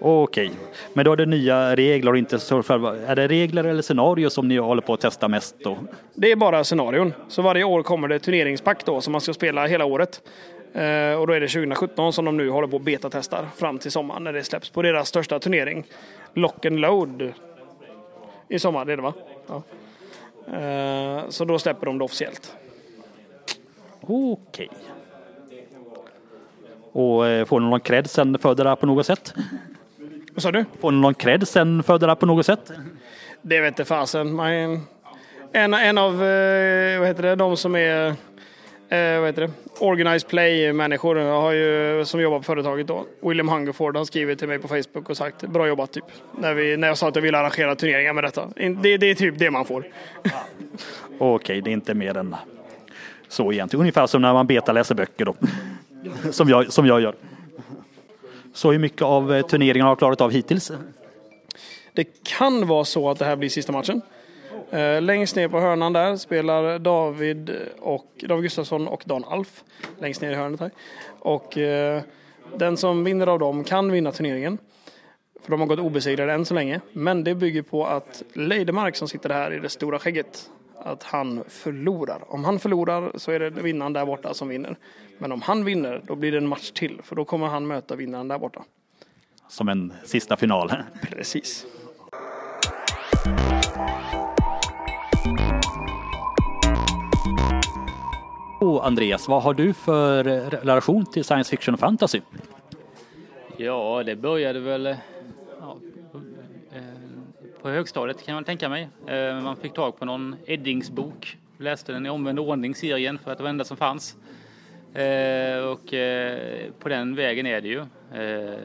Okej, 0.00 0.50
men 0.92 1.04
då 1.04 1.12
är 1.12 1.16
det 1.16 1.26
nya 1.26 1.76
regler 1.76 2.12
och 2.12 2.18
inte 2.18 2.38
så 2.38 2.62
själva. 2.62 2.96
Är 3.06 3.16
det 3.16 3.28
regler 3.28 3.64
eller 3.64 3.82
scenario 3.82 4.30
som 4.30 4.48
ni 4.48 4.56
håller 4.56 4.82
på 4.82 4.94
att 4.94 5.00
testa 5.00 5.28
mest 5.28 5.56
då? 5.64 5.78
Det 6.14 6.32
är 6.32 6.36
bara 6.36 6.64
scenarion. 6.64 7.12
Så 7.28 7.42
varje 7.42 7.64
år 7.64 7.82
kommer 7.82 8.08
det 8.08 8.18
turneringspack 8.18 8.84
då 8.84 9.00
som 9.00 9.12
man 9.12 9.20
ska 9.20 9.32
spela 9.32 9.66
hela 9.66 9.84
året. 9.84 10.20
Eh, 10.74 11.20
och 11.20 11.26
då 11.26 11.32
är 11.32 11.40
det 11.40 11.48
2017 11.48 12.12
som 12.12 12.24
de 12.24 12.36
nu 12.36 12.50
håller 12.50 12.68
på 12.68 12.76
att 12.76 12.82
betatestar 12.82 13.46
fram 13.56 13.78
till 13.78 13.90
sommaren 13.90 14.24
när 14.24 14.32
det 14.32 14.44
släpps 14.44 14.70
på 14.70 14.82
deras 14.82 15.08
största 15.08 15.38
turnering. 15.38 15.84
Lock 16.34 16.64
and 16.64 16.80
load. 16.80 17.32
I 18.48 18.58
sommar, 18.58 18.84
det 18.84 18.92
är 18.92 18.96
det 18.96 19.02
va? 19.02 19.14
Ja. 19.46 19.62
Eh, 20.52 21.28
så 21.28 21.44
då 21.44 21.58
släpper 21.58 21.86
de 21.86 21.98
det 21.98 22.04
officiellt. 22.04 22.56
Okej. 24.00 24.68
Och 26.92 27.26
eh, 27.26 27.44
får 27.44 27.60
ni 27.60 27.70
någon 27.70 27.80
cred 27.80 28.10
sen 28.10 28.38
för 28.38 28.54
det 28.54 28.64
där 28.64 28.76
på 28.76 28.86
något 28.86 29.06
sätt? 29.06 29.34
Vad 30.34 30.42
sa 30.42 30.52
du? 30.52 30.64
Får 30.80 30.90
ni 30.90 31.00
någon 31.00 31.14
cred 31.14 31.48
sen 31.48 31.82
för 31.82 31.98
det 31.98 32.06
där 32.06 32.14
på 32.14 32.26
något 32.26 32.46
sätt? 32.46 32.72
Det 33.42 33.60
vet 33.60 33.68
inte 33.68 33.84
fasen. 33.84 34.34
Man, 34.34 34.50
en, 35.52 35.74
en 35.74 35.98
av 35.98 36.24
eh, 36.24 36.98
vad 36.98 37.08
heter 37.08 37.22
det, 37.22 37.34
de 37.34 37.56
som 37.56 37.76
är 37.76 38.14
eh, 38.90 39.20
vad 39.20 39.28
heter 39.28 39.42
det? 39.42 39.50
Organized 39.78 40.28
Play-människor 40.28 41.16
har 41.16 41.52
ju, 41.52 42.04
som 42.04 42.20
jobbar 42.20 42.38
på 42.38 42.44
företaget 42.44 42.86
då. 42.86 43.06
William 43.20 43.48
Hungerford 43.48 43.96
har 43.96 44.04
skrivit 44.04 44.38
till 44.38 44.48
mig 44.48 44.58
på 44.58 44.68
Facebook 44.68 45.10
och 45.10 45.16
sagt 45.16 45.42
bra 45.42 45.68
jobbat 45.68 45.92
typ. 45.92 46.04
När, 46.38 46.54
vi, 46.54 46.76
när 46.76 46.88
jag 46.88 46.98
sa 46.98 47.08
att 47.08 47.16
jag 47.16 47.22
ville 47.22 47.38
arrangera 47.38 47.74
turneringar 47.74 48.12
med 48.12 48.24
detta. 48.24 48.48
Det, 48.82 48.96
det 48.96 49.06
är 49.06 49.14
typ 49.14 49.38
det 49.38 49.50
man 49.50 49.64
får. 49.64 49.86
Okej, 51.18 51.60
det 51.60 51.70
är 51.70 51.72
inte 51.72 51.94
mer 51.94 52.16
än 52.16 52.36
så 53.28 53.52
egentligen. 53.52 53.80
Ungefär 53.80 54.06
som 54.06 54.22
när 54.22 54.32
man 54.32 54.46
betaläser 54.46 54.94
böcker 54.94 55.24
då. 55.24 55.34
Som 56.30 56.48
jag, 56.48 56.72
som 56.72 56.86
jag 56.86 57.00
gör. 57.00 57.14
Så 58.54 58.72
hur 58.72 58.78
mycket 58.78 59.02
av 59.02 59.34
eh, 59.34 59.46
turneringen 59.46 59.86
har 59.86 59.96
klarat 59.96 60.20
av 60.20 60.30
hittills? 60.30 60.72
Det 61.92 62.24
kan 62.24 62.66
vara 62.66 62.84
så 62.84 63.10
att 63.10 63.18
det 63.18 63.24
här 63.24 63.36
blir 63.36 63.48
sista 63.48 63.72
matchen. 63.72 64.02
Eh, 64.70 65.02
längst 65.02 65.36
ner 65.36 65.48
på 65.48 65.60
hörnan 65.60 65.92
där 65.92 66.16
spelar 66.16 66.78
David 66.78 67.56
och 67.80 68.24
David 68.28 68.42
Gustafsson 68.42 68.88
och 68.88 69.02
Dan 69.06 69.24
Alf. 69.24 69.64
Längst 69.98 70.20
ner 70.20 70.30
i 70.30 70.34
hörnet 70.34 70.60
här. 70.60 70.70
Och 71.18 71.58
eh, 71.58 72.02
den 72.56 72.76
som 72.76 73.04
vinner 73.04 73.26
av 73.26 73.38
dem 73.38 73.64
kan 73.64 73.92
vinna 73.92 74.12
turneringen. 74.12 74.58
För 75.42 75.50
de 75.50 75.60
har 75.60 75.66
gått 75.66 75.78
obesegrade 75.78 76.32
än 76.32 76.44
så 76.44 76.54
länge. 76.54 76.80
Men 76.92 77.24
det 77.24 77.34
bygger 77.34 77.62
på 77.62 77.86
att 77.86 78.22
Leidemark 78.32 78.96
som 78.96 79.08
sitter 79.08 79.30
här 79.30 79.52
i 79.52 79.58
det 79.58 79.68
stora 79.68 79.98
skägget 79.98 80.50
att 80.76 81.02
han 81.02 81.44
förlorar. 81.48 82.32
Om 82.34 82.44
han 82.44 82.58
förlorar 82.58 83.12
så 83.14 83.30
är 83.32 83.40
det 83.40 83.50
vinnaren 83.50 83.92
där 83.92 84.06
borta 84.06 84.34
som 84.34 84.48
vinner. 84.48 84.76
Men 85.18 85.32
om 85.32 85.42
han 85.42 85.64
vinner 85.64 86.02
då 86.06 86.14
blir 86.14 86.32
det 86.32 86.38
en 86.38 86.48
match 86.48 86.70
till 86.70 87.00
för 87.02 87.16
då 87.16 87.24
kommer 87.24 87.46
han 87.46 87.66
möta 87.66 87.96
vinnaren 87.96 88.28
där 88.28 88.38
borta. 88.38 88.64
Som 89.48 89.68
en 89.68 89.92
sista 90.04 90.36
final. 90.36 90.72
Precis. 91.02 91.66
Andreas, 98.78 99.28
vad 99.28 99.42
har 99.42 99.54
du 99.54 99.72
för 99.72 100.24
relation 100.50 101.06
till 101.06 101.24
science 101.24 101.50
fiction 101.50 101.74
och 101.74 101.80
fantasy? 101.80 102.20
Ja, 103.56 104.02
det 104.06 104.16
började 104.16 104.60
väl 104.60 104.86
eh, 104.86 104.96
ja, 105.60 105.76
eh, 106.74 106.82
på 107.62 107.68
högstadiet 107.68 108.24
kan 108.24 108.34
man 108.34 108.44
tänka 108.44 108.68
mig. 108.68 108.88
Eh, 109.06 109.40
man 109.40 109.56
fick 109.56 109.74
tag 109.74 109.98
på 109.98 110.04
någon 110.04 110.36
Eddings 110.46 110.90
bok, 110.90 111.38
läste 111.58 111.92
den 111.92 112.06
i 112.06 112.10
omvänd 112.10 112.38
ordning, 112.38 112.74
serien, 112.74 113.18
för 113.18 113.32
att 113.32 113.38
det 113.38 113.44
var 113.44 113.50
enda 113.50 113.64
som 113.64 113.76
fanns. 113.76 114.16
Eh, 114.94 115.64
och 115.64 115.94
eh, 115.94 116.70
på 116.78 116.88
den 116.88 117.14
vägen 117.14 117.46
är 117.46 117.60
det 117.60 117.68
ju. 117.68 117.80
Eh, 118.22 118.58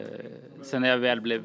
sen 0.62 0.82
när 0.82 0.88
jag 0.88 0.98
väl 0.98 1.20
blev 1.20 1.42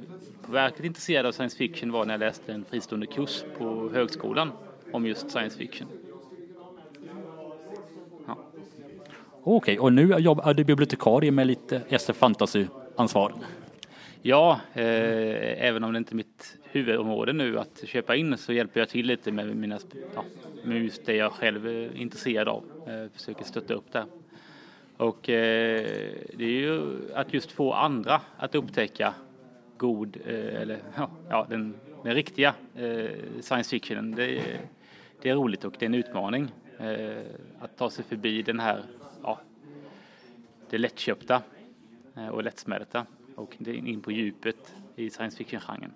verkligt 0.47 0.85
intresserad 0.85 1.25
av 1.25 1.31
science 1.31 1.57
fiction 1.57 1.91
var 1.91 2.05
när 2.05 2.13
jag 2.13 2.19
läste 2.19 2.53
en 2.53 2.65
fristående 2.65 3.07
kurs 3.07 3.43
på 3.57 3.89
högskolan 3.93 4.51
om 4.93 5.05
just 5.05 5.31
science 5.31 5.57
fiction. 5.57 5.87
Ja. 8.27 8.37
Okej, 9.43 9.79
och 9.79 9.93
nu 9.93 10.13
är 10.13 10.53
du 10.53 10.63
bibliotekarie 10.63 11.31
med 11.31 11.47
lite 11.47 11.81
SF 11.89 12.17
Fantasy-ansvar. 12.17 13.33
Ja, 14.21 14.59
eh, 14.73 15.65
även 15.65 15.83
om 15.83 15.93
det 15.93 15.97
inte 15.97 16.13
är 16.13 16.15
mitt 16.15 16.57
huvudområde 16.63 17.33
nu 17.33 17.59
att 17.59 17.83
köpa 17.85 18.15
in 18.15 18.37
så 18.37 18.53
hjälper 18.53 18.79
jag 18.79 18.89
till 18.89 19.05
lite 19.05 19.31
med, 19.31 19.55
mina, 19.55 19.79
ja, 20.15 20.23
med 20.63 20.83
just 20.83 21.05
det 21.05 21.15
jag 21.15 21.31
själv 21.31 21.67
är 21.67 21.95
intresserad 21.95 22.47
av. 22.47 22.63
Eh, 22.87 23.17
försöker 23.17 23.43
stötta 23.43 23.73
upp 23.73 23.91
det. 23.91 24.05
Och 24.97 25.29
eh, 25.29 25.85
det 26.33 26.43
är 26.43 26.61
ju 26.61 26.81
att 27.13 27.33
just 27.33 27.51
få 27.51 27.73
andra 27.73 28.21
att 28.37 28.55
upptäcka 28.55 29.13
god, 29.77 30.17
eh, 30.25 30.61
eller 30.61 30.79
ja, 31.29 31.45
den, 31.49 31.73
den 32.03 32.13
riktiga 32.13 32.53
eh, 32.75 33.09
science 33.41 33.69
fictionen. 33.69 34.11
Det, 34.11 34.41
det, 35.21 35.29
är 35.29 35.35
roligt 35.35 35.65
och 35.65 35.75
det 35.79 35.85
är 35.85 35.87
en 35.87 35.95
utmaning 35.95 36.51
eh, 36.79 37.23
att 37.59 37.77
ta 37.77 37.89
sig 37.89 38.05
förbi 38.05 38.41
den 38.41 38.59
här, 38.59 38.83
det 40.71 40.77
lättköpta 40.77 41.41
och 42.31 42.43
lättsmälta 42.43 43.05
och 43.35 43.55
in 43.67 44.01
på 44.01 44.11
djupet 44.11 44.75
i 44.95 45.09
science 45.09 45.37
fiction-genren. 45.37 45.91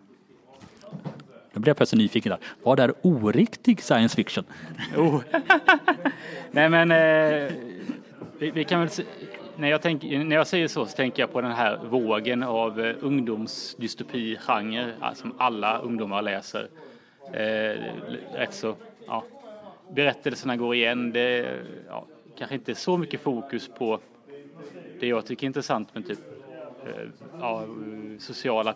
Nu 1.53 1.61
blir 1.61 1.69
jag 1.69 1.77
plötsligt 1.77 1.99
nyfiken 1.99 2.29
där. 2.29 2.39
Vad 2.63 2.79
är 2.79 2.93
oriktig 3.01 3.81
science 3.81 4.15
fiction? 4.15 4.43
Oh. 4.97 5.21
Nej 6.51 6.69
men 6.69 6.91
eh, 6.91 7.51
vi, 8.39 8.51
vi, 8.51 8.63
kan 8.63 8.79
väl 8.79 8.89
när 9.55 9.67
jag, 9.67 9.81
tänk, 9.81 10.03
när 10.03 10.35
jag 10.35 10.47
säger 10.47 10.67
så 10.67 10.85
så 10.85 10.95
tänker 10.95 11.23
jag 11.23 11.31
på 11.31 11.41
den 11.41 11.51
här 11.51 11.77
vågen 11.77 12.43
av 12.43 12.81
eh, 12.81 12.95
ungdomsdystopi-genre 12.99 14.93
som 15.13 15.33
alla 15.38 15.79
ungdomar 15.79 16.21
läser. 16.21 16.67
Eh, 17.33 17.81
rätt 18.33 18.53
så, 18.53 18.75
ja, 19.07 19.23
berättelserna 19.89 20.57
går 20.57 20.75
igen. 20.75 21.11
Det 21.11 21.59
ja, 21.88 22.05
kanske 22.38 22.55
inte 22.55 22.75
så 22.75 22.97
mycket 22.97 23.21
fokus 23.21 23.67
på 23.67 23.99
det 24.99 25.08
jag 25.08 25.25
tycker 25.25 25.43
är 25.43 25.47
intressant 25.47 25.95
med 25.95 26.08
typ 26.08 26.19
eh, 26.86 27.08
ja, 27.39 27.65
sociala, 28.19 28.75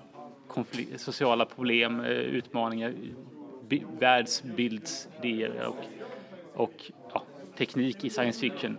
sociala 0.97 1.45
problem, 1.45 1.99
eh, 1.99 2.09
utmaningar, 2.09 2.93
världsbildsidéer 3.99 5.67
och, 5.67 5.85
och 6.53 6.91
ja, 7.13 7.23
teknik 7.57 8.05
i 8.05 8.09
science 8.09 8.39
fiction. 8.39 8.77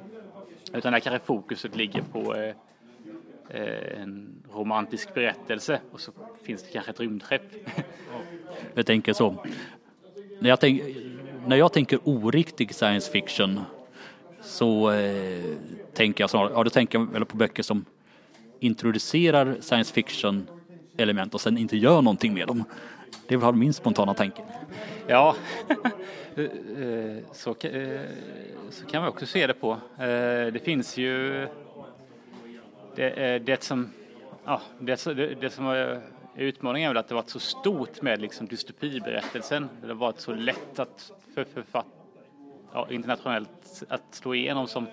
Utan 0.72 0.92
där 0.92 1.00
kanske 1.00 1.26
fokuset 1.26 1.76
ligger 1.76 2.02
på 2.02 2.34
eh, 2.34 2.54
eh, 3.50 4.00
en 4.02 4.42
romantisk 4.52 5.14
berättelse 5.14 5.80
och 5.92 6.00
så 6.00 6.12
finns 6.42 6.62
det 6.62 6.72
kanske 6.72 6.90
ett 6.90 7.00
rymdskepp. 7.00 7.42
jag 8.74 8.86
tänker 8.86 9.12
så. 9.12 9.44
När 10.38 10.48
jag, 10.48 10.60
tänk, 10.60 10.82
när 11.46 11.56
jag 11.56 11.72
tänker 11.72 11.98
oriktig 12.04 12.74
science 12.74 13.12
fiction 13.12 13.60
så 14.42 14.90
eh, 14.90 15.56
tänker 15.94 16.22
jag 16.22 16.30
snarare, 16.30 16.52
ja 16.54 16.64
då 16.64 16.70
tänker 16.70 16.98
jag 16.98 17.12
väl 17.12 17.24
på 17.24 17.36
böcker 17.36 17.62
som 17.62 17.84
introducerar 18.60 19.56
science 19.60 19.94
fiction 19.94 20.46
element 20.96 21.34
och 21.34 21.40
sen 21.40 21.58
inte 21.58 21.76
gör 21.76 22.02
någonting 22.02 22.34
med 22.34 22.46
dem. 22.46 22.64
Det 23.26 23.34
är 23.34 23.38
väl 23.38 23.54
min 23.54 23.72
spontana 23.72 24.14
tanke. 24.14 24.42
Ja, 25.06 25.36
eh, 26.36 26.44
eh, 26.44 27.18
så, 27.32 27.50
eh, 27.50 28.00
så 28.70 28.86
kan 28.86 29.02
man 29.02 29.08
också 29.08 29.26
se 29.26 29.46
det 29.46 29.54
på. 29.54 29.78
Det 30.52 30.64
finns 30.64 30.96
ju 30.96 31.46
det, 32.96 33.38
det 33.38 33.62
som, 33.62 33.90
ja, 34.44 34.60
det, 34.78 35.06
det 35.40 35.50
som 35.50 35.64
var 35.64 36.02
utmaningen 36.36 36.90
är 36.90 36.94
väl 36.94 37.00
att 37.00 37.08
det 37.08 37.14
varit 37.14 37.30
så 37.30 37.38
stort 37.40 38.02
med 38.02 38.20
liksom 38.20 38.46
dystopiberättelsen. 38.46 39.68
Det 39.80 39.88
har 39.88 39.94
varit 39.94 40.20
så 40.20 40.32
lätt 40.32 40.78
att 40.78 41.12
för 41.34 41.44
författare 41.44 41.99
ja, 42.72 42.86
internationellt 42.90 43.82
att 43.88 44.02
slå 44.10 44.34
igenom 44.34 44.66
som 44.66 44.86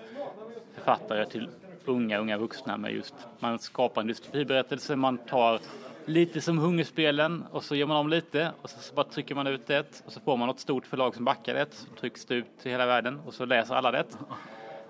författare 0.74 1.26
till 1.26 1.48
unga, 1.84 2.18
unga 2.18 2.38
vuxna 2.38 2.76
med 2.76 2.92
just, 2.92 3.14
man 3.38 3.58
skapar 3.58 4.00
en 4.00 4.06
dystopiberättelse, 4.06 4.96
man 4.96 5.18
tar 5.18 5.60
lite 6.04 6.40
som 6.40 6.58
Hungerspelen 6.58 7.44
och 7.50 7.64
så 7.64 7.74
gör 7.74 7.86
man 7.86 7.96
om 7.96 8.08
lite 8.08 8.52
och 8.62 8.70
så 8.70 8.94
bara 8.94 9.06
trycker 9.06 9.34
man 9.34 9.46
ut 9.46 9.66
det 9.66 10.02
och 10.06 10.12
så 10.12 10.20
får 10.20 10.36
man 10.36 10.46
något 10.46 10.60
stort 10.60 10.86
förlag 10.86 11.14
som 11.14 11.24
backar 11.24 11.54
det 11.54 11.66
så 11.70 11.86
trycks 12.00 12.24
det 12.24 12.34
ut 12.34 12.58
till 12.62 12.70
hela 12.70 12.86
världen 12.86 13.20
och 13.26 13.34
så 13.34 13.44
läser 13.44 13.74
alla 13.74 13.90
det. 13.90 14.04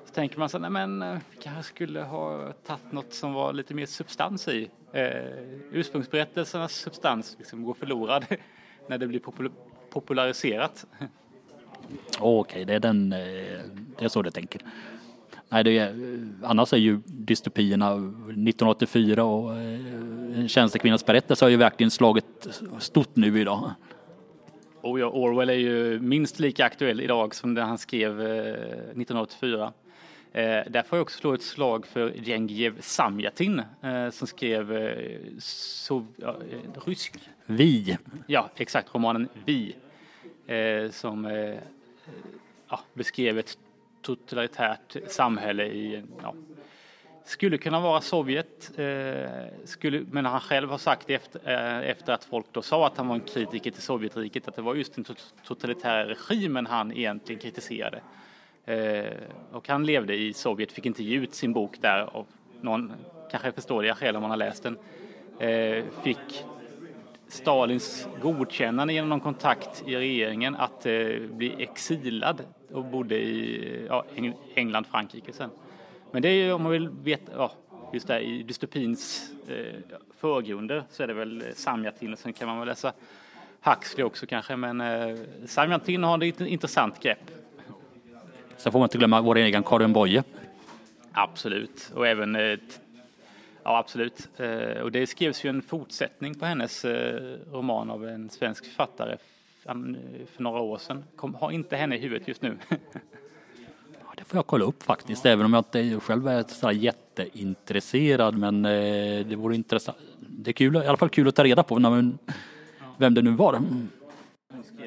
Så 0.04 0.14
tänker 0.14 0.38
man 0.38 0.48
så 0.48 0.58
nej 0.58 0.70
men 0.70 1.02
eh, 1.02 1.18
vi 1.30 1.36
kanske 1.36 1.62
skulle 1.62 2.00
ha 2.00 2.52
tagit 2.52 2.92
något 2.92 3.12
som 3.12 3.32
var 3.32 3.52
lite 3.52 3.74
mer 3.74 3.86
substans 3.86 4.48
i. 4.48 4.70
Eh, 4.92 5.08
ursprungsberättelsernas 5.72 6.72
substans 6.72 7.36
liksom 7.38 7.64
går 7.64 7.74
förlorad 7.74 8.26
när 8.86 8.98
det 8.98 9.06
blir 9.06 9.20
popul 9.20 9.50
populariserat. 9.90 10.86
Okej, 12.18 12.62
okay, 12.62 12.64
det 12.64 12.74
är 12.74 12.80
den, 12.80 13.12
eh, 13.12 13.18
det 13.98 14.04
är 14.04 14.08
så 14.08 14.22
du 14.22 14.30
tänker. 14.30 14.60
Nej, 15.48 15.64
det 15.64 15.78
är, 15.78 15.94
annars 16.42 16.72
är 16.72 16.76
ju 16.76 17.00
dystopierna 17.06 17.92
1984 17.92 19.24
och 19.24 19.56
eh, 19.56 20.46
Tjänstekvinnans 20.46 21.06
berättelse 21.06 21.44
har 21.44 21.50
ju 21.50 21.56
verkligen 21.56 21.90
slagit 21.90 22.48
stort 22.78 23.16
nu 23.16 23.40
idag. 23.40 23.70
Och 24.80 25.00
ja, 25.00 25.06
Orwell 25.06 25.50
är 25.50 25.54
ju 25.54 26.00
minst 26.00 26.40
lika 26.40 26.64
aktuell 26.64 27.00
idag 27.00 27.34
som 27.34 27.54
det 27.54 27.62
han 27.62 27.78
skrev 27.78 28.20
1984. 28.20 29.72
Eh, 30.32 30.42
där 30.70 30.82
får 30.82 30.98
jag 30.98 31.02
också 31.02 31.18
slå 31.18 31.34
ett 31.34 31.42
slag 31.42 31.86
för 31.86 32.12
Gengijev 32.24 32.80
Samjatin 32.80 33.62
eh, 33.82 34.10
som 34.10 34.26
skrev 34.26 34.76
eh, 34.76 35.18
så, 35.38 36.06
ja, 36.16 36.36
eh, 36.50 36.80
rysk. 36.86 37.18
Vi. 37.46 37.96
Ja, 38.26 38.50
exakt, 38.56 38.94
romanen 38.94 39.28
Vi. 39.44 39.76
Eh, 40.48 40.90
som 40.90 41.24
eh, 41.24 41.58
ja, 42.68 42.80
beskrev 42.94 43.38
ett 43.38 43.58
totalitärt 44.02 44.96
samhälle 45.06 45.64
i, 45.66 46.02
ja, 46.22 46.34
skulle 47.24 47.58
kunna 47.58 47.80
vara 47.80 48.00
Sovjet, 48.00 48.78
eh, 48.78 49.30
skulle, 49.64 50.04
men 50.10 50.24
han 50.24 50.40
själv 50.40 50.70
har 50.70 50.78
sagt 50.78 51.10
efter, 51.10 51.40
eh, 51.44 51.90
efter 51.90 52.12
att 52.12 52.24
folk 52.24 52.46
då 52.52 52.62
sa 52.62 52.86
att 52.86 52.96
han 52.96 53.08
var 53.08 53.14
en 53.14 53.20
kritiker 53.20 53.70
till 53.70 53.82
Sovjetriket 53.82 54.48
att 54.48 54.56
det 54.56 54.62
var 54.62 54.74
just 54.74 54.94
den 54.94 55.04
totalitära 55.44 56.08
regimen 56.08 56.66
han 56.66 56.92
egentligen 56.92 57.40
kritiserade. 57.40 58.00
Eh, 58.64 59.12
och 59.52 59.68
han 59.68 59.86
levde 59.86 60.14
i 60.14 60.32
Sovjet, 60.32 60.72
fick 60.72 60.86
inte 60.86 61.02
ge 61.02 61.16
ut 61.16 61.34
sin 61.34 61.52
bok 61.52 61.76
där 61.80 62.00
av 62.00 62.26
någon 62.60 62.92
kanske 63.30 63.52
förståeliga 63.52 63.94
skäl 63.94 64.16
om 64.16 64.22
man 64.22 64.30
har 64.30 64.36
läst 64.36 64.62
den. 64.62 64.78
Eh, 65.38 65.84
fick 66.02 66.44
Stalins 67.28 68.08
godkännande 68.22 68.92
genom 68.92 69.08
någon 69.08 69.20
kontakt 69.20 69.84
i 69.86 69.96
regeringen 69.96 70.56
att 70.56 70.86
eh, 70.86 70.92
bli 71.30 71.54
exilad 71.58 72.42
och 72.72 72.84
bodde 72.84 73.14
i 73.14 73.86
ja, 73.88 74.04
England, 74.54 74.86
Frankrike 74.86 75.32
sen. 75.32 75.50
Men 76.12 76.22
det 76.22 76.28
är 76.28 76.44
ju 76.44 76.52
om 76.52 76.62
man 76.62 76.72
vill 76.72 76.88
veta, 76.88 77.32
ja, 77.36 77.52
just 77.92 78.06
där 78.06 78.20
i 78.20 78.42
dystopins 78.42 79.30
eh, 79.48 79.96
förgrunder 80.20 80.84
så 80.90 81.02
är 81.02 81.06
det 81.06 81.14
väl 81.14 81.44
Samjatin 81.54 82.12
och 82.12 82.18
sen 82.18 82.32
kan 82.32 82.48
man 82.48 82.58
väl 82.58 82.68
läsa 82.68 82.92
Huxley 83.60 84.04
också 84.04 84.26
kanske 84.26 84.56
men 84.56 84.80
eh, 84.80 85.16
Samjatin 85.46 86.04
har 86.04 86.24
ett 86.24 86.40
intressant 86.40 87.00
grepp. 87.00 87.30
Sen 88.56 88.72
får 88.72 88.78
man 88.78 88.86
inte 88.86 88.98
glömma 88.98 89.20
vår 89.20 89.36
egen 89.36 89.62
Karin 89.62 89.92
Boye. 89.92 90.22
Absolut 91.12 91.92
och 91.94 92.06
även 92.06 92.36
eh, 92.36 92.58
Ja, 93.68 93.78
absolut. 93.78 94.28
Eh, 94.36 94.82
och 94.82 94.92
det 94.92 95.06
skrevs 95.06 95.44
ju 95.44 95.50
en 95.50 95.62
fortsättning 95.62 96.34
på 96.34 96.46
hennes 96.46 96.84
eh, 96.84 97.36
roman 97.52 97.90
av 97.90 98.08
en 98.08 98.30
svensk 98.30 98.64
författare 98.64 99.16
för 99.64 100.42
några 100.42 100.60
år 100.60 100.78
sedan. 100.78 101.04
Kom, 101.16 101.34
har 101.34 101.50
inte 101.50 101.76
henne 101.76 101.96
i 101.96 101.98
huvudet 101.98 102.28
just 102.28 102.42
nu. 102.42 102.58
ja, 102.68 104.12
det 104.16 104.24
får 104.24 104.38
jag 104.38 104.46
kolla 104.46 104.64
upp 104.64 104.82
faktiskt, 104.82 105.26
även 105.26 105.46
om 105.46 105.54
jag 105.54 105.60
inte 105.60 106.00
själv 106.00 106.28
är 106.28 106.42
så 106.42 106.72
jätteintresserad. 106.72 108.38
Men 108.38 108.64
eh, 108.64 109.26
det 109.26 109.36
vore 109.36 109.54
intressant. 109.54 109.98
Det 110.20 110.50
är 110.50 110.52
kul, 110.52 110.76
i 110.76 110.86
alla 110.86 110.96
fall 110.96 111.08
kul 111.08 111.28
att 111.28 111.34
ta 111.34 111.44
reda 111.44 111.62
på 111.62 111.78
när 111.78 112.12
vem 112.96 113.14
det 113.14 113.22
nu 113.22 113.30
var. 113.30 113.62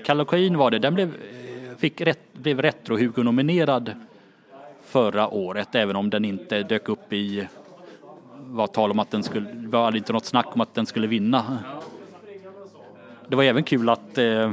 Kallocain 0.05 0.57
var 0.57 0.71
det, 0.71 0.79
den 0.79 0.93
blev, 0.93 1.13
fick 1.77 2.01
rätt, 2.01 2.33
blev 2.33 2.61
retro-Hugo-nominerad 2.61 3.95
förra 4.85 5.27
året, 5.27 5.75
även 5.75 5.95
om 5.95 6.09
den 6.09 6.25
inte 6.25 6.63
dök 6.63 6.89
upp 6.89 7.13
i 7.13 7.47
var 8.51 8.67
tal 8.67 8.91
om 8.91 8.99
att 8.99 9.11
den 9.11 9.23
skulle, 9.23 9.51
det 9.51 9.67
var 9.67 9.95
inte 9.95 10.13
något 10.13 10.25
snack 10.25 10.55
om 10.55 10.61
att 10.61 10.73
den 10.73 10.85
skulle 10.85 11.07
vinna. 11.07 11.57
Det 13.27 13.35
var 13.35 13.43
även 13.43 13.63
kul 13.63 13.89
att 13.89 14.17
eh, 14.17 14.51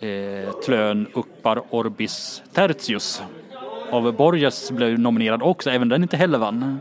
eh, 0.00 0.50
Tlön 0.64 1.06
Uppar 1.14 1.62
Orbis 1.70 2.42
Tertius 2.52 3.22
av 3.90 4.12
Borges 4.12 4.70
blev 4.70 4.98
nominerad 4.98 5.42
också, 5.42 5.70
även 5.70 5.88
den 5.88 6.02
inte 6.02 6.16
heller 6.16 6.38
vann. 6.38 6.80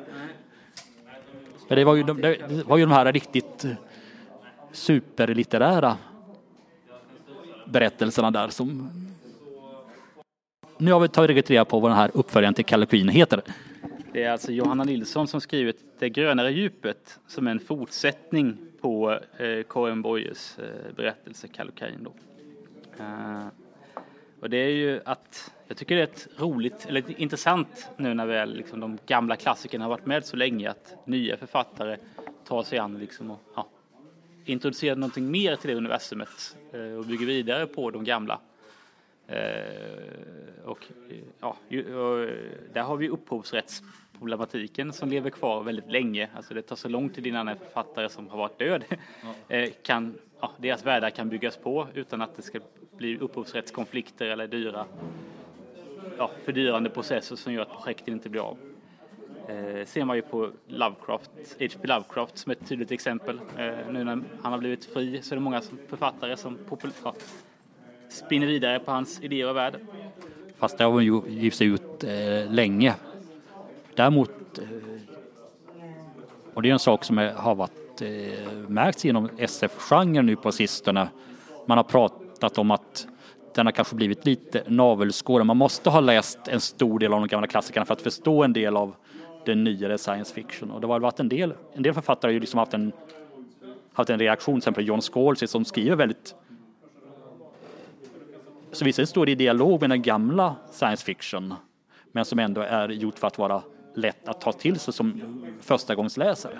Men 1.67 1.77
det 1.77 1.83
var 1.83 1.95
ju, 1.95 2.03
det 2.03 2.63
var 2.65 2.77
ju 2.77 2.85
de 2.85 2.91
här 2.91 3.13
riktigt 3.13 3.65
superlitterära 4.71 5.97
berättelserna 7.65 8.31
där 8.31 8.47
som 8.47 8.89
nu 10.77 10.91
har 10.91 10.99
vi 10.99 11.07
tagit 11.07 11.49
reda 11.49 11.65
på 11.65 11.79
vad 11.79 11.91
den 11.91 11.97
här 11.97 12.11
uppföljaren 12.13 12.53
till 12.53 12.65
Kalle 12.65 12.85
Queen 12.85 13.09
heter. 13.09 13.41
Det 14.11 14.23
är 14.23 14.31
alltså 14.31 14.51
Johanna 14.51 14.83
Nilsson 14.83 15.27
som 15.27 15.41
skrivit 15.41 15.85
Det 15.99 16.09
grönare 16.09 16.51
djupet 16.51 17.19
som 17.27 17.47
är 17.47 17.51
en 17.51 17.59
fortsättning 17.59 18.57
på 18.81 19.19
eh, 19.37 19.63
Karin 19.69 20.01
Boyes 20.01 20.59
eh, 20.59 20.95
berättelse 20.95 21.47
Kallocain. 21.47 22.07
Eh, 22.99 23.47
och 24.39 24.49
det 24.49 24.57
är 24.57 24.69
ju 24.69 25.01
att 25.05 25.51
jag 25.67 25.77
tycker 25.77 25.95
det 25.95 26.01
är 26.01 26.07
ett 26.07 26.27
roligt, 26.37 26.85
eller 26.85 27.21
intressant 27.21 27.89
nu 27.97 28.13
när 28.13 28.25
väl 28.25 28.55
liksom 28.55 28.79
de 28.79 28.97
gamla 29.05 29.35
klassikerna 29.35 29.83
har 29.83 29.89
varit 29.89 30.05
med 30.05 30.25
så 30.25 30.35
länge 30.35 30.69
att 30.69 31.07
nya 31.07 31.37
författare 31.37 31.97
tar 32.45 32.63
sig 32.63 32.79
an 32.79 32.99
liksom 32.99 33.31
och 33.31 33.39
ja, 33.55 33.69
introducerar 34.45 34.95
någonting 34.95 35.31
mer 35.31 35.55
till 35.55 35.69
det 35.69 35.75
universumet 35.75 36.57
eh, 36.73 36.81
och 36.81 37.05
bygger 37.05 37.25
vidare 37.25 37.65
på 37.67 37.91
de 37.91 38.03
gamla. 38.03 38.39
Eh, 39.29 40.65
och, 40.65 40.87
ja, 41.39 41.57
och 41.71 42.27
där 42.73 42.81
har 42.81 42.97
vi 42.97 43.09
upphovsrättsproblematiken 43.09 44.93
som 44.93 45.09
lever 45.09 45.29
kvar 45.29 45.63
väldigt 45.63 45.91
länge. 45.91 46.29
Alltså 46.35 46.53
det 46.53 46.61
tar 46.61 46.75
så 46.75 46.89
lång 46.89 47.09
tid 47.09 47.27
innan 47.27 47.47
en 47.47 47.57
författare 47.57 48.09
som 48.09 48.29
har 48.29 48.37
varit 48.37 48.59
död 48.59 48.83
eh, 49.47 49.69
kan, 49.83 50.17
ja, 50.39 50.51
deras 50.57 50.85
världar 50.85 51.09
kan 51.09 51.29
byggas 51.29 51.57
på 51.57 51.87
utan 51.93 52.21
att 52.21 52.35
det 52.35 52.41
ska 52.41 52.59
bli 52.97 53.17
upphovsrättskonflikter 53.17 54.25
eller 54.25 54.47
dyra, 54.47 54.85
ja, 56.17 56.31
fördyrande 56.45 56.89
processer 56.89 57.35
som 57.35 57.53
gör 57.53 57.61
att 57.61 57.73
projekten 57.73 58.13
inte 58.13 58.29
blir 58.29 58.41
av. 58.41 58.57
Eh, 59.47 59.85
ser 59.85 60.05
man 60.05 60.15
ju 60.15 60.21
på 60.21 60.51
Lovecraft, 60.67 61.31
H.P. 61.59 61.87
Lovecraft 61.87 62.37
som 62.37 62.51
ett 62.51 62.67
tydligt 62.67 62.91
exempel. 62.91 63.39
Eh, 63.57 63.77
nu 63.91 64.03
när 64.03 64.21
han 64.41 64.51
har 64.51 64.57
blivit 64.57 64.85
fri 64.85 65.21
så 65.21 65.33
är 65.33 65.35
det 65.35 65.41
många 65.41 65.61
författare 65.87 66.37
som 66.37 66.57
popul- 66.69 67.13
spinner 68.09 68.47
vidare 68.47 68.79
på 68.79 68.91
hans 68.91 69.21
idéer 69.21 69.49
och 69.49 69.55
värld. 69.55 69.79
Fast 70.57 70.77
det 70.77 70.83
har 70.83 70.91
hon 70.91 71.05
ju 71.05 71.21
givit 71.27 71.53
sig 71.53 71.67
ut 71.67 72.03
eh, 72.03 72.51
länge. 72.51 72.95
Däremot, 73.95 74.57
eh, 74.57 74.65
och 76.53 76.61
det 76.61 76.69
är 76.69 76.73
en 76.73 76.79
sak 76.79 77.03
som 77.03 77.17
är, 77.17 77.33
har 77.33 77.55
varit 77.55 78.01
eh, 78.01 78.07
märkts 78.67 79.05
inom 79.05 79.29
SF-genren 79.37 80.25
nu 80.25 80.35
på 80.35 80.51
sistone. 80.51 81.07
Man 81.65 81.77
har 81.77 81.83
pratat 81.83 82.57
om 82.57 82.71
att 82.71 83.07
den 83.55 83.65
har 83.65 83.71
kanske 83.71 83.95
blivit 83.95 84.25
lite 84.25 84.63
navelskådad. 84.67 85.47
Man 85.47 85.57
måste 85.57 85.89
ha 85.89 85.99
läst 85.99 86.39
en 86.47 86.61
stor 86.61 86.99
del 86.99 87.13
av 87.13 87.19
de 87.19 87.27
gamla 87.27 87.47
klassikerna 87.47 87.85
för 87.85 87.93
att 87.93 88.01
förstå 88.01 88.43
en 88.43 88.53
del 88.53 88.77
av 88.77 88.95
den 89.45 89.63
nyare 89.63 89.97
science 89.97 90.33
fiction. 90.33 90.71
Och 90.71 90.81
det 90.81 90.87
har 90.87 90.99
varit 90.99 91.19
en 91.19 91.29
del, 91.29 91.53
en 91.73 91.83
del 91.83 91.93
författare 91.93 92.29
har 92.29 92.33
ju 92.33 92.39
liksom 92.39 92.57
haft 92.57 92.73
en, 92.73 92.91
haft 93.93 94.09
en 94.09 94.19
reaktion, 94.19 94.55
till 94.55 94.59
exempel 94.59 94.87
John 94.87 95.01
Scalzi 95.01 95.47
som 95.47 95.65
skriver 95.65 95.95
väldigt 95.95 96.35
så 98.71 98.85
visserligen 98.85 99.07
står 99.07 99.25
det 99.25 99.31
i 99.31 99.35
dialog 99.35 99.81
med 99.81 99.89
den 99.89 100.01
gamla 100.01 100.55
science 100.71 101.05
fiction, 101.05 101.53
men 102.11 102.25
som 102.25 102.39
ändå 102.39 102.61
är 102.61 102.89
gjort 102.89 103.19
för 103.19 103.27
att 103.27 103.37
vara 103.37 103.61
lätt 103.95 104.29
att 104.29 104.41
ta 104.41 104.51
till 104.51 104.79
sig 104.79 104.93
som 104.93 105.21
förstagångsläsare. 105.61 106.59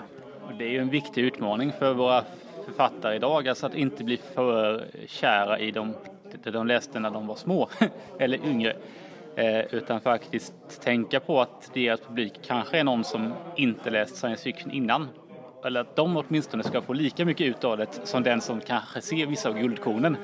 Det 0.58 0.64
är 0.64 0.70
ju 0.70 0.78
en 0.78 0.88
viktig 0.88 1.22
utmaning 1.22 1.72
för 1.78 1.94
våra 1.94 2.24
författare 2.64 3.16
idag, 3.16 3.48
alltså 3.48 3.66
att 3.66 3.74
inte 3.74 4.04
bli 4.04 4.16
för 4.16 4.86
kära 5.06 5.58
i 5.58 5.70
de, 5.70 5.94
det 6.42 6.50
de 6.50 6.66
läste 6.66 7.00
när 7.00 7.10
de 7.10 7.26
var 7.26 7.34
små 7.34 7.68
eller 8.18 8.46
yngre. 8.46 8.76
Eh, 9.36 9.74
utan 9.74 10.00
faktiskt 10.00 10.54
tänka 10.80 11.20
på 11.20 11.40
att 11.40 11.70
deras 11.74 12.00
publik 12.00 12.32
kanske 12.46 12.78
är 12.78 12.84
någon 12.84 13.04
som 13.04 13.32
inte 13.56 13.90
läst 13.90 14.16
science 14.16 14.42
fiction 14.42 14.70
innan. 14.70 15.08
Eller 15.64 15.80
att 15.80 15.96
de 15.96 16.16
åtminstone 16.16 16.62
ska 16.62 16.82
få 16.82 16.92
lika 16.92 17.24
mycket 17.24 17.46
ut 17.46 17.64
av 17.64 17.78
det 17.78 18.00
som 18.04 18.22
den 18.22 18.40
som 18.40 18.60
kanske 18.60 19.00
ser 19.00 19.26
vissa 19.26 19.48
av 19.48 19.58
guldkornen. 19.58 20.16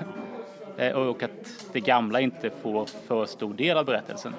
Eh, 0.77 0.93
och 0.93 1.23
att 1.23 1.31
det 1.73 1.81
gamla 1.81 2.21
inte 2.21 2.51
får 2.51 2.87
för 2.87 3.27
stor 3.27 3.55
del 3.55 3.79
av 3.79 3.85
berättelsen. 3.85 4.35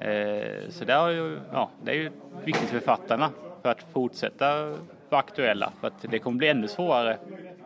Eh, 0.00 0.68
så 0.68 0.84
det 0.84 0.92
är 0.92 1.08
ju, 1.08 1.38
ja, 1.52 1.70
det 1.82 1.90
är 1.90 1.94
ju 1.94 2.10
viktigt 2.44 2.68
för 2.68 2.78
författarna 2.78 3.30
för 3.62 3.68
att 3.68 3.82
fortsätta 3.92 4.64
vara 5.08 5.20
aktuella. 5.20 5.72
För 5.80 5.86
att 5.86 6.04
det 6.10 6.18
kommer 6.18 6.38
bli 6.38 6.48
ännu 6.48 6.68
svårare 6.68 7.18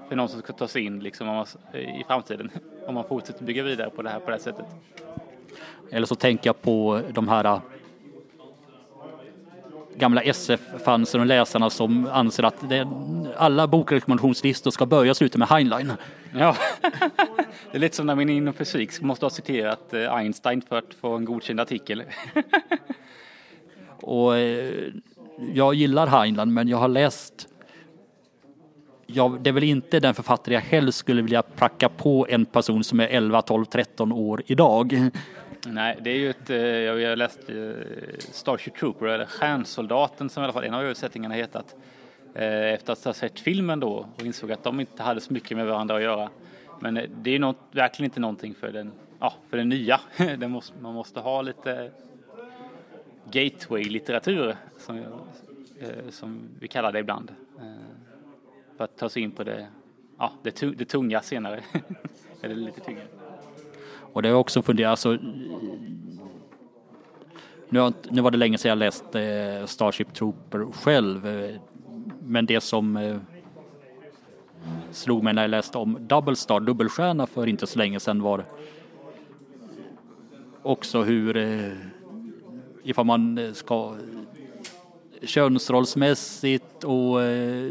för 0.09 0.17
någon 0.17 0.29
som 0.29 0.41
ska 0.41 0.53
ta 0.53 0.69
sig 0.69 0.85
in 0.85 1.01
liksom, 1.01 1.45
i 1.73 2.05
framtiden 2.07 2.51
om 2.87 2.95
man 2.95 3.05
fortsätter 3.05 3.45
bygga 3.45 3.63
vidare 3.63 3.91
på 3.91 4.03
det 4.03 4.11
här 4.11 4.21
på 4.21 4.27
det 4.27 4.33
här 4.33 4.43
sättet. 4.43 4.67
Eller 5.91 6.07
så 6.07 6.15
tänker 6.15 6.49
jag 6.49 6.63
på 6.63 7.01
de 7.13 7.29
här 7.29 7.45
äh, 7.45 7.61
gamla 9.97 10.23
SF-fansen 10.23 11.21
och 11.21 11.27
läsarna 11.27 11.71
som 11.71 12.07
anser 12.13 12.43
att 12.43 12.69
det, 12.69 12.89
alla 13.37 13.67
bokrekommendationslistor 13.67 14.71
ska 14.71 14.87
börja 14.87 15.15
sluta 15.15 15.39
med 15.39 15.49
Heinlein. 15.49 15.93
Ja, 16.35 16.57
det 17.71 17.77
är 17.77 17.79
lite 17.79 17.97
som 17.97 18.07
när 18.07 18.15
man 18.15 18.29
inom 18.29 18.55
fysik 18.55 19.01
måste 19.01 19.25
ha 19.25 19.31
citerat 19.31 19.95
eh, 19.95 20.15
Einstein 20.15 20.63
för 20.63 20.79
att 20.79 20.95
få 20.95 21.17
en 21.17 21.25
godkänd 21.25 21.61
artikel. 21.61 22.03
och 24.01 24.37
eh, 24.37 24.93
jag 25.55 25.75
gillar 25.75 26.07
Heinlein 26.07 26.55
men 26.55 26.69
jag 26.69 26.79
har 26.79 26.89
läst 26.89 27.49
jag, 29.07 29.41
det 29.41 29.51
är 29.51 29.55
väl 29.55 29.65
inte 29.65 30.01
den 30.01 30.15
författare 30.15 30.55
jag 30.55 30.61
helst 30.61 30.99
skulle 30.99 31.23
vilja 31.23 31.43
pracka 31.43 31.89
på 31.89 32.27
en 32.31 32.47
person 32.47 32.85
som 32.85 33.01
är 33.01 33.09
11, 33.09 33.43
12, 33.43 33.65
13 33.65 34.13
år 34.13 34.43
idag. 34.47 35.11
Nej, 35.67 35.99
det 36.01 36.11
är 36.11 36.17
ju 36.17 36.31
ett, 36.31 36.51
eh, 36.51 36.57
jag 36.57 37.09
har 37.09 37.17
läst 37.17 37.41
Starship 38.19 38.77
Trooper 38.77 39.07
eller 39.07 39.27
Stjärnsoldaten 39.27 40.29
som 40.29 40.43
i 40.43 40.45
alla 40.45 40.53
fall 40.53 40.65
en 40.65 40.75
av 40.75 40.83
översättningarna 40.83 41.35
hetat. 41.35 41.75
Eh, 42.39 42.75
efter 42.75 42.93
att 42.93 43.05
ha 43.05 43.13
sett 43.13 43.41
filmen 43.41 43.81
då 43.81 44.07
och 44.17 44.27
insåg 44.27 44.53
att 44.53 44.65
de 44.65 44.81
inte 44.81 45.03
hade 45.03 45.21
så 45.21 45.33
mycket 45.33 45.57
med 45.57 45.67
varandra 45.67 45.97
att 45.97 46.03
göra. 46.03 46.31
Men 46.81 46.97
eh, 46.97 47.11
det 47.23 47.31
är 47.31 47.39
något, 47.39 47.57
verkligen 47.71 48.11
inte 48.11 48.21
någonting 48.21 48.55
för 48.55 48.73
den, 48.73 48.93
ja, 49.21 49.35
för 49.49 49.57
den 49.57 49.69
nya. 49.69 50.01
Den 50.17 50.51
måste, 50.51 50.79
man 50.81 50.95
måste 50.95 51.21
ha 51.21 51.43
lite 51.43 51.91
gateway-litteratur 53.31 54.57
som, 54.79 54.99
eh, 54.99 56.11
som 56.11 56.41
vi 56.61 56.69
kallar 56.69 56.93
det 56.93 56.99
ibland. 56.99 57.33
För 58.77 58.85
att 58.85 58.99
ta 58.99 59.09
sig 59.09 59.23
in 59.23 59.31
på 59.31 59.45
det, 59.45 59.67
ja, 60.19 60.33
det, 60.43 60.61
det 60.61 60.85
tunga 60.85 61.21
senare. 61.21 61.61
Eller 62.43 62.55
lite 62.55 62.81
tyngre. 62.81 63.03
Och 64.13 64.23
det 64.23 64.29
har 64.29 64.37
också 64.37 64.63
funderat, 64.63 64.91
alltså, 64.91 65.19
nu, 67.69 67.93
nu 68.11 68.23
var 68.23 68.31
det 68.31 68.39
länge 68.39 68.59
sedan 68.59 68.69
jag 68.69 68.79
läste 68.79 69.63
Starship 69.67 70.15
Trooper 70.15 70.73
själv, 70.73 71.27
men 72.29 72.47
det 72.47 72.61
som 72.61 72.97
eh, 72.97 73.17
slog 74.91 75.23
mig 75.23 75.35
när 75.35 75.43
jag 75.43 75.51
läste 75.51 75.79
om 75.79 75.97
Double 76.01 76.37
Star, 76.37 76.61
dubbelstjärna 76.61 77.27
för 77.27 77.47
inte 77.47 77.67
så 77.67 77.79
länge 77.79 78.01
sedan 78.01 78.23
var 78.23 78.45
också 80.63 81.03
hur 81.03 81.37
eh, 81.37 81.73
ifall 82.83 83.07
man 83.07 83.39
eh, 83.39 83.53
ska 83.53 83.97
könsrollsmässigt 85.23 86.85
och 86.85 87.23
eh, 87.23 87.71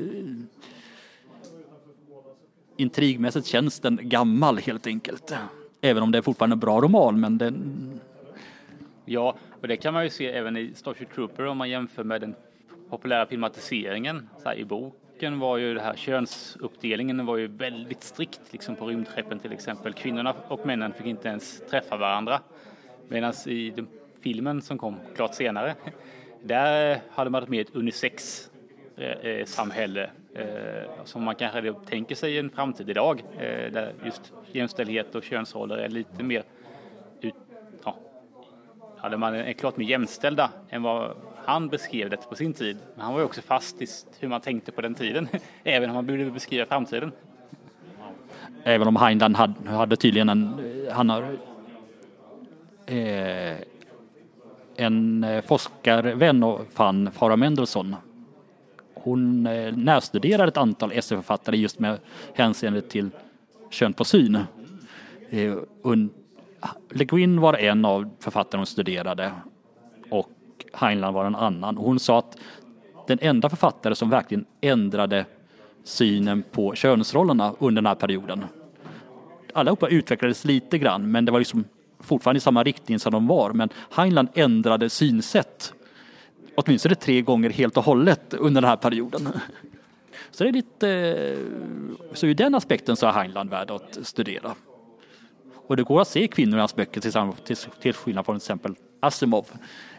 intrigmässigt 2.78 3.48
känns 3.48 3.80
den 3.80 4.00
gammal 4.02 4.58
helt 4.58 4.88
enkelt. 4.88 5.34
Även 5.82 6.04
om 6.04 6.12
det 6.12 6.18
är 6.18 6.22
fortfarande 6.22 6.54
en 6.54 6.60
bra 6.60 6.82
roman 6.82 7.20
men 7.20 7.38
den... 7.38 8.00
Ja, 9.06 9.36
och 9.62 9.68
det 9.68 9.78
kan 9.78 9.94
man 9.94 10.04
ju 10.04 10.10
se 10.10 10.28
även 10.28 10.58
i 10.58 10.72
Starship 10.76 11.14
Trooper 11.14 11.46
om 11.46 11.58
man 11.58 11.70
jämför 11.70 12.04
med 12.04 12.22
den 12.22 12.36
populära 12.90 13.26
filmatiseringen 13.26 14.30
så 14.38 14.50
här, 14.50 14.56
i 14.56 14.66
boken 14.66 15.40
var 15.40 15.58
ju 15.58 15.74
det 15.74 15.82
här 15.82 15.96
könsuppdelningen 15.96 17.26
var 17.26 17.38
ju 17.38 17.48
väldigt 17.48 18.04
strikt 18.04 18.42
liksom 18.52 18.76
på 18.76 18.86
rymdskeppen 18.86 19.40
till 19.40 19.52
exempel. 19.52 19.94
Kvinnorna 19.94 20.36
och 20.48 20.66
männen 20.66 20.94
fick 20.94 21.06
inte 21.06 21.28
ens 21.28 21.62
träffa 21.70 21.98
varandra. 21.98 22.40
Medan 23.08 23.34
i 23.46 23.70
den 23.70 23.88
filmen 24.22 24.62
som 24.62 24.78
kom 24.78 24.96
klart 25.16 25.36
senare, 25.36 25.76
där 26.44 26.92
eh, 26.92 26.98
hade 27.12 27.30
man 27.30 27.46
med 27.48 27.62
ett 27.62 27.76
unisex-samhälle 27.76 30.10
eh, 30.36 30.42
eh, 30.42 31.04
som 31.04 31.24
man 31.24 31.36
kanske 31.36 31.74
tänker 31.74 32.16
sig 32.16 32.40
en 32.40 32.50
framtid 32.50 32.90
idag 32.90 33.24
där 33.72 33.94
just 34.06 34.34
jämställdhet 34.52 35.16
och 35.16 35.24
könsroller 35.24 35.78
är 35.78 35.90
lite 35.90 36.24
mer 36.24 36.44
ut, 37.22 37.34
ja, 37.84 37.96
hade 38.98 39.18
man 39.18 39.36
är 39.36 39.54
klart 39.54 39.78
mer 39.78 39.86
jämställda 39.86 40.52
än 40.70 40.84
vad 40.84 41.16
han 41.48 41.70
beskrev 41.70 42.10
det 42.10 42.30
på 42.30 42.36
sin 42.36 42.54
tid. 42.54 42.78
Men 42.96 43.06
han 43.06 43.14
var 43.14 43.20
ju 43.20 43.26
också 43.26 43.42
fast 43.42 43.82
i 43.82 43.88
hur 44.20 44.28
man 44.28 44.42
tänkte 44.42 44.72
på 44.72 44.82
den 44.82 44.96
tiden, 44.96 45.28
även 45.64 45.90
om 45.90 45.96
han 45.96 46.06
ville 46.06 46.32
beskriva 46.32 46.66
framtiden. 46.66 47.12
Även 48.64 48.88
om 48.88 48.96
Heinlein 48.96 49.36
hade, 49.36 49.70
hade 49.70 49.96
tydligen 49.96 50.30
en, 50.30 50.60
han 50.92 51.10
har 51.10 51.38
eh, 52.86 53.58
en 54.76 55.24
eh, 55.24 55.42
forskarvän 55.42 56.44
och 56.44 56.62
fann 56.74 57.12
Farah 57.12 57.38
Mendelssohn. 57.38 57.96
Hon 58.94 59.48
eh, 59.48 59.78
närstuderade 59.78 60.48
ett 60.48 60.58
antal 60.58 60.92
SF-författare 60.92 61.58
just 61.58 61.80
med 61.80 62.00
hänseende 62.34 62.82
till 62.82 63.10
kön 63.70 63.94
på 63.94 64.04
syn. 64.04 64.36
Eh, 65.30 65.56
Le 66.90 67.06
Guin 67.06 67.42
var 67.42 67.54
en 67.54 67.86
av 67.86 68.10
författarna 68.20 68.60
hon 68.60 68.66
studerade 68.66 69.32
Heinlein 70.78 71.14
var 71.14 71.26
en 71.26 71.36
annan. 71.36 71.78
hon 71.78 72.00
sa 72.00 72.20
att 72.20 72.38
den 73.08 73.18
enda 73.22 73.50
författare 73.50 73.96
som 73.96 74.10
verkligen 74.10 74.46
ändrade 74.62 75.26
synen 75.84 76.44
på 76.52 76.76
könsrollerna 76.76 77.54
under 77.60 77.82
den 77.82 77.88
här 77.88 77.96
perioden. 77.96 78.46
Allihopa 79.54 79.88
utvecklades 79.88 80.46
lite 80.46 80.78
grann 80.78 81.12
men 81.12 81.26
det 81.26 81.32
var 81.32 81.40
liksom 81.40 81.64
fortfarande 82.00 82.38
i 82.38 82.42
samma 82.42 82.64
riktning 82.64 83.00
som 83.00 83.12
de 83.12 83.28
var. 83.28 83.54
Men 83.54 83.70
Heinlein 83.92 84.28
ändrade 84.34 84.90
synsätt 84.90 85.74
åtminstone 86.56 86.96
tre 86.96 87.22
gånger 87.22 87.50
helt 87.50 87.78
och 87.78 87.84
hållet 87.84 88.34
under 88.34 88.62
den 88.62 88.70
här 88.70 88.78
perioden. 88.78 89.30
Så 90.32 90.44
det 90.44 90.50
är 90.50 90.54
lite, 90.54 91.38
så 92.14 92.28
ur 92.28 92.34
den 92.34 92.56
aspekten 92.56 92.96
så 92.96 93.08
är 93.08 93.12
Heinlein 93.12 93.50
värd 93.50 93.72
att 93.72 93.98
studera. 94.02 94.56
Och 95.68 95.78
det 95.78 95.84
går 95.84 96.02
att 96.02 96.08
se 96.08 96.28
kvinnor 96.28 96.56
i 96.56 96.60
hans 96.60 96.76
böcker 96.76 97.02
till, 97.02 97.12
till, 97.44 97.56
till 97.56 97.94
skillnad 97.94 98.26
från 98.26 98.36
till 98.36 98.44
exempel 98.44 98.76
Asimov 99.00 99.46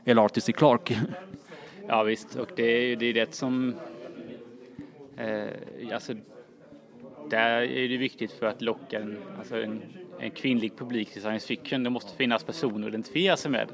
eller 0.05 0.23
Arthur 0.23 0.41
C. 0.41 0.53
Clarke. 0.53 1.01
Ja 1.89 2.03
visst, 2.03 2.37
och 2.37 2.49
det 2.57 2.63
är 2.63 2.97
det, 2.97 3.07
är 3.07 3.15
det 3.15 3.35
som... 3.35 3.75
Eh, 5.17 5.47
alltså, 5.93 6.15
där 7.31 7.63
är 7.63 7.89
det 7.89 7.97
viktigt 7.97 8.33
för 8.33 8.47
att 8.47 8.63
locka 8.63 9.01
en, 9.01 9.19
alltså 9.39 9.63
en, 9.63 9.83
en 10.19 10.31
kvinnlig 10.31 10.77
publik 10.77 11.11
till 11.11 11.23
science 11.23 11.47
fiction. 11.47 11.83
Det 11.83 11.91
måste 11.91 12.17
finnas 12.17 12.45
personer 12.45 12.87
att 12.87 12.89
identifiera 12.89 13.37
sig 13.37 13.51
med 13.51 13.69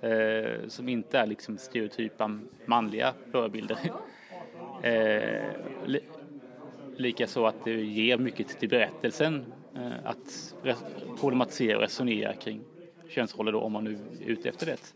eh, 0.00 0.68
som 0.68 0.88
inte 0.88 1.18
är 1.18 1.26
liksom 1.26 1.58
stereotypa 1.58 2.38
manliga 2.66 3.14
förebilder. 3.30 3.78
eh, 4.82 5.42
li, 5.86 6.00
Likaså 6.96 7.44
att 7.44 7.64
det 7.64 7.70
ger 7.70 8.18
mycket 8.18 8.58
till 8.60 8.68
berättelsen 8.68 9.44
att 10.04 10.54
problematisera 11.20 11.76
och 11.76 11.82
resonera 11.82 12.34
kring 12.34 12.60
könsroller 13.08 13.52
då 13.52 13.60
om 13.60 13.72
man 13.72 13.84
nu 13.84 13.98
är 14.20 14.26
ute 14.26 14.48
efter 14.48 14.66
det. 14.66 14.94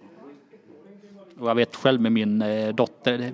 Och 1.39 1.49
jag 1.51 1.55
vet 1.55 1.77
själv 1.77 2.01
med 2.01 2.12
min 2.12 2.43
eh, 2.43 2.75
dotter, 2.75 3.33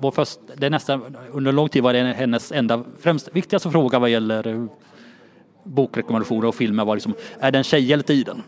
vår 0.00 0.10
först, 0.10 0.40
det 0.56 0.66
är 0.66 0.70
nästan, 0.70 1.16
under 1.32 1.52
lång 1.52 1.68
tid 1.68 1.82
var 1.82 1.92
det 1.92 2.02
hennes 2.02 2.52
enda, 2.52 2.84
främst 2.98 3.36
viktigaste 3.36 3.70
fråga 3.70 3.98
vad 3.98 4.10
gäller 4.10 4.46
eh, 4.46 4.66
bokrekommendationer 5.64 6.48
och 6.48 6.54
filmer 6.54 6.84
var 6.84 6.96
liksom, 6.96 7.14
är 7.40 7.50
det 7.50 7.58
en 7.58 7.64
tjej 7.64 7.92
eller 7.92 8.04
tiden? 8.04 8.42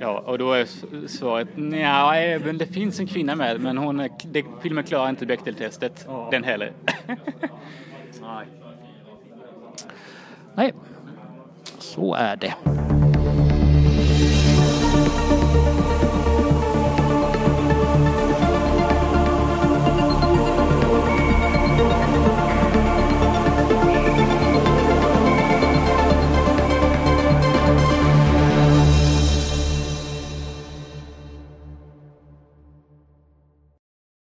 Ja, 0.00 0.18
och 0.26 0.38
då 0.38 0.52
är 0.52 0.66
svaret 1.08 1.48
nej, 1.54 2.38
men 2.38 2.58
det 2.58 2.66
finns 2.66 3.00
en 3.00 3.06
kvinna 3.06 3.34
med, 3.34 3.60
men 3.60 3.78
hon, 3.78 4.08
det, 4.24 4.44
filmen 4.62 4.84
klarar 4.84 5.08
inte 5.10 5.26
Bechdel-testet, 5.26 6.04
ja. 6.08 6.28
den 6.30 6.44
heller. 6.44 6.72
nej. 10.56 10.72
så 11.78 12.14
är 12.14 12.36
det. 12.36 12.54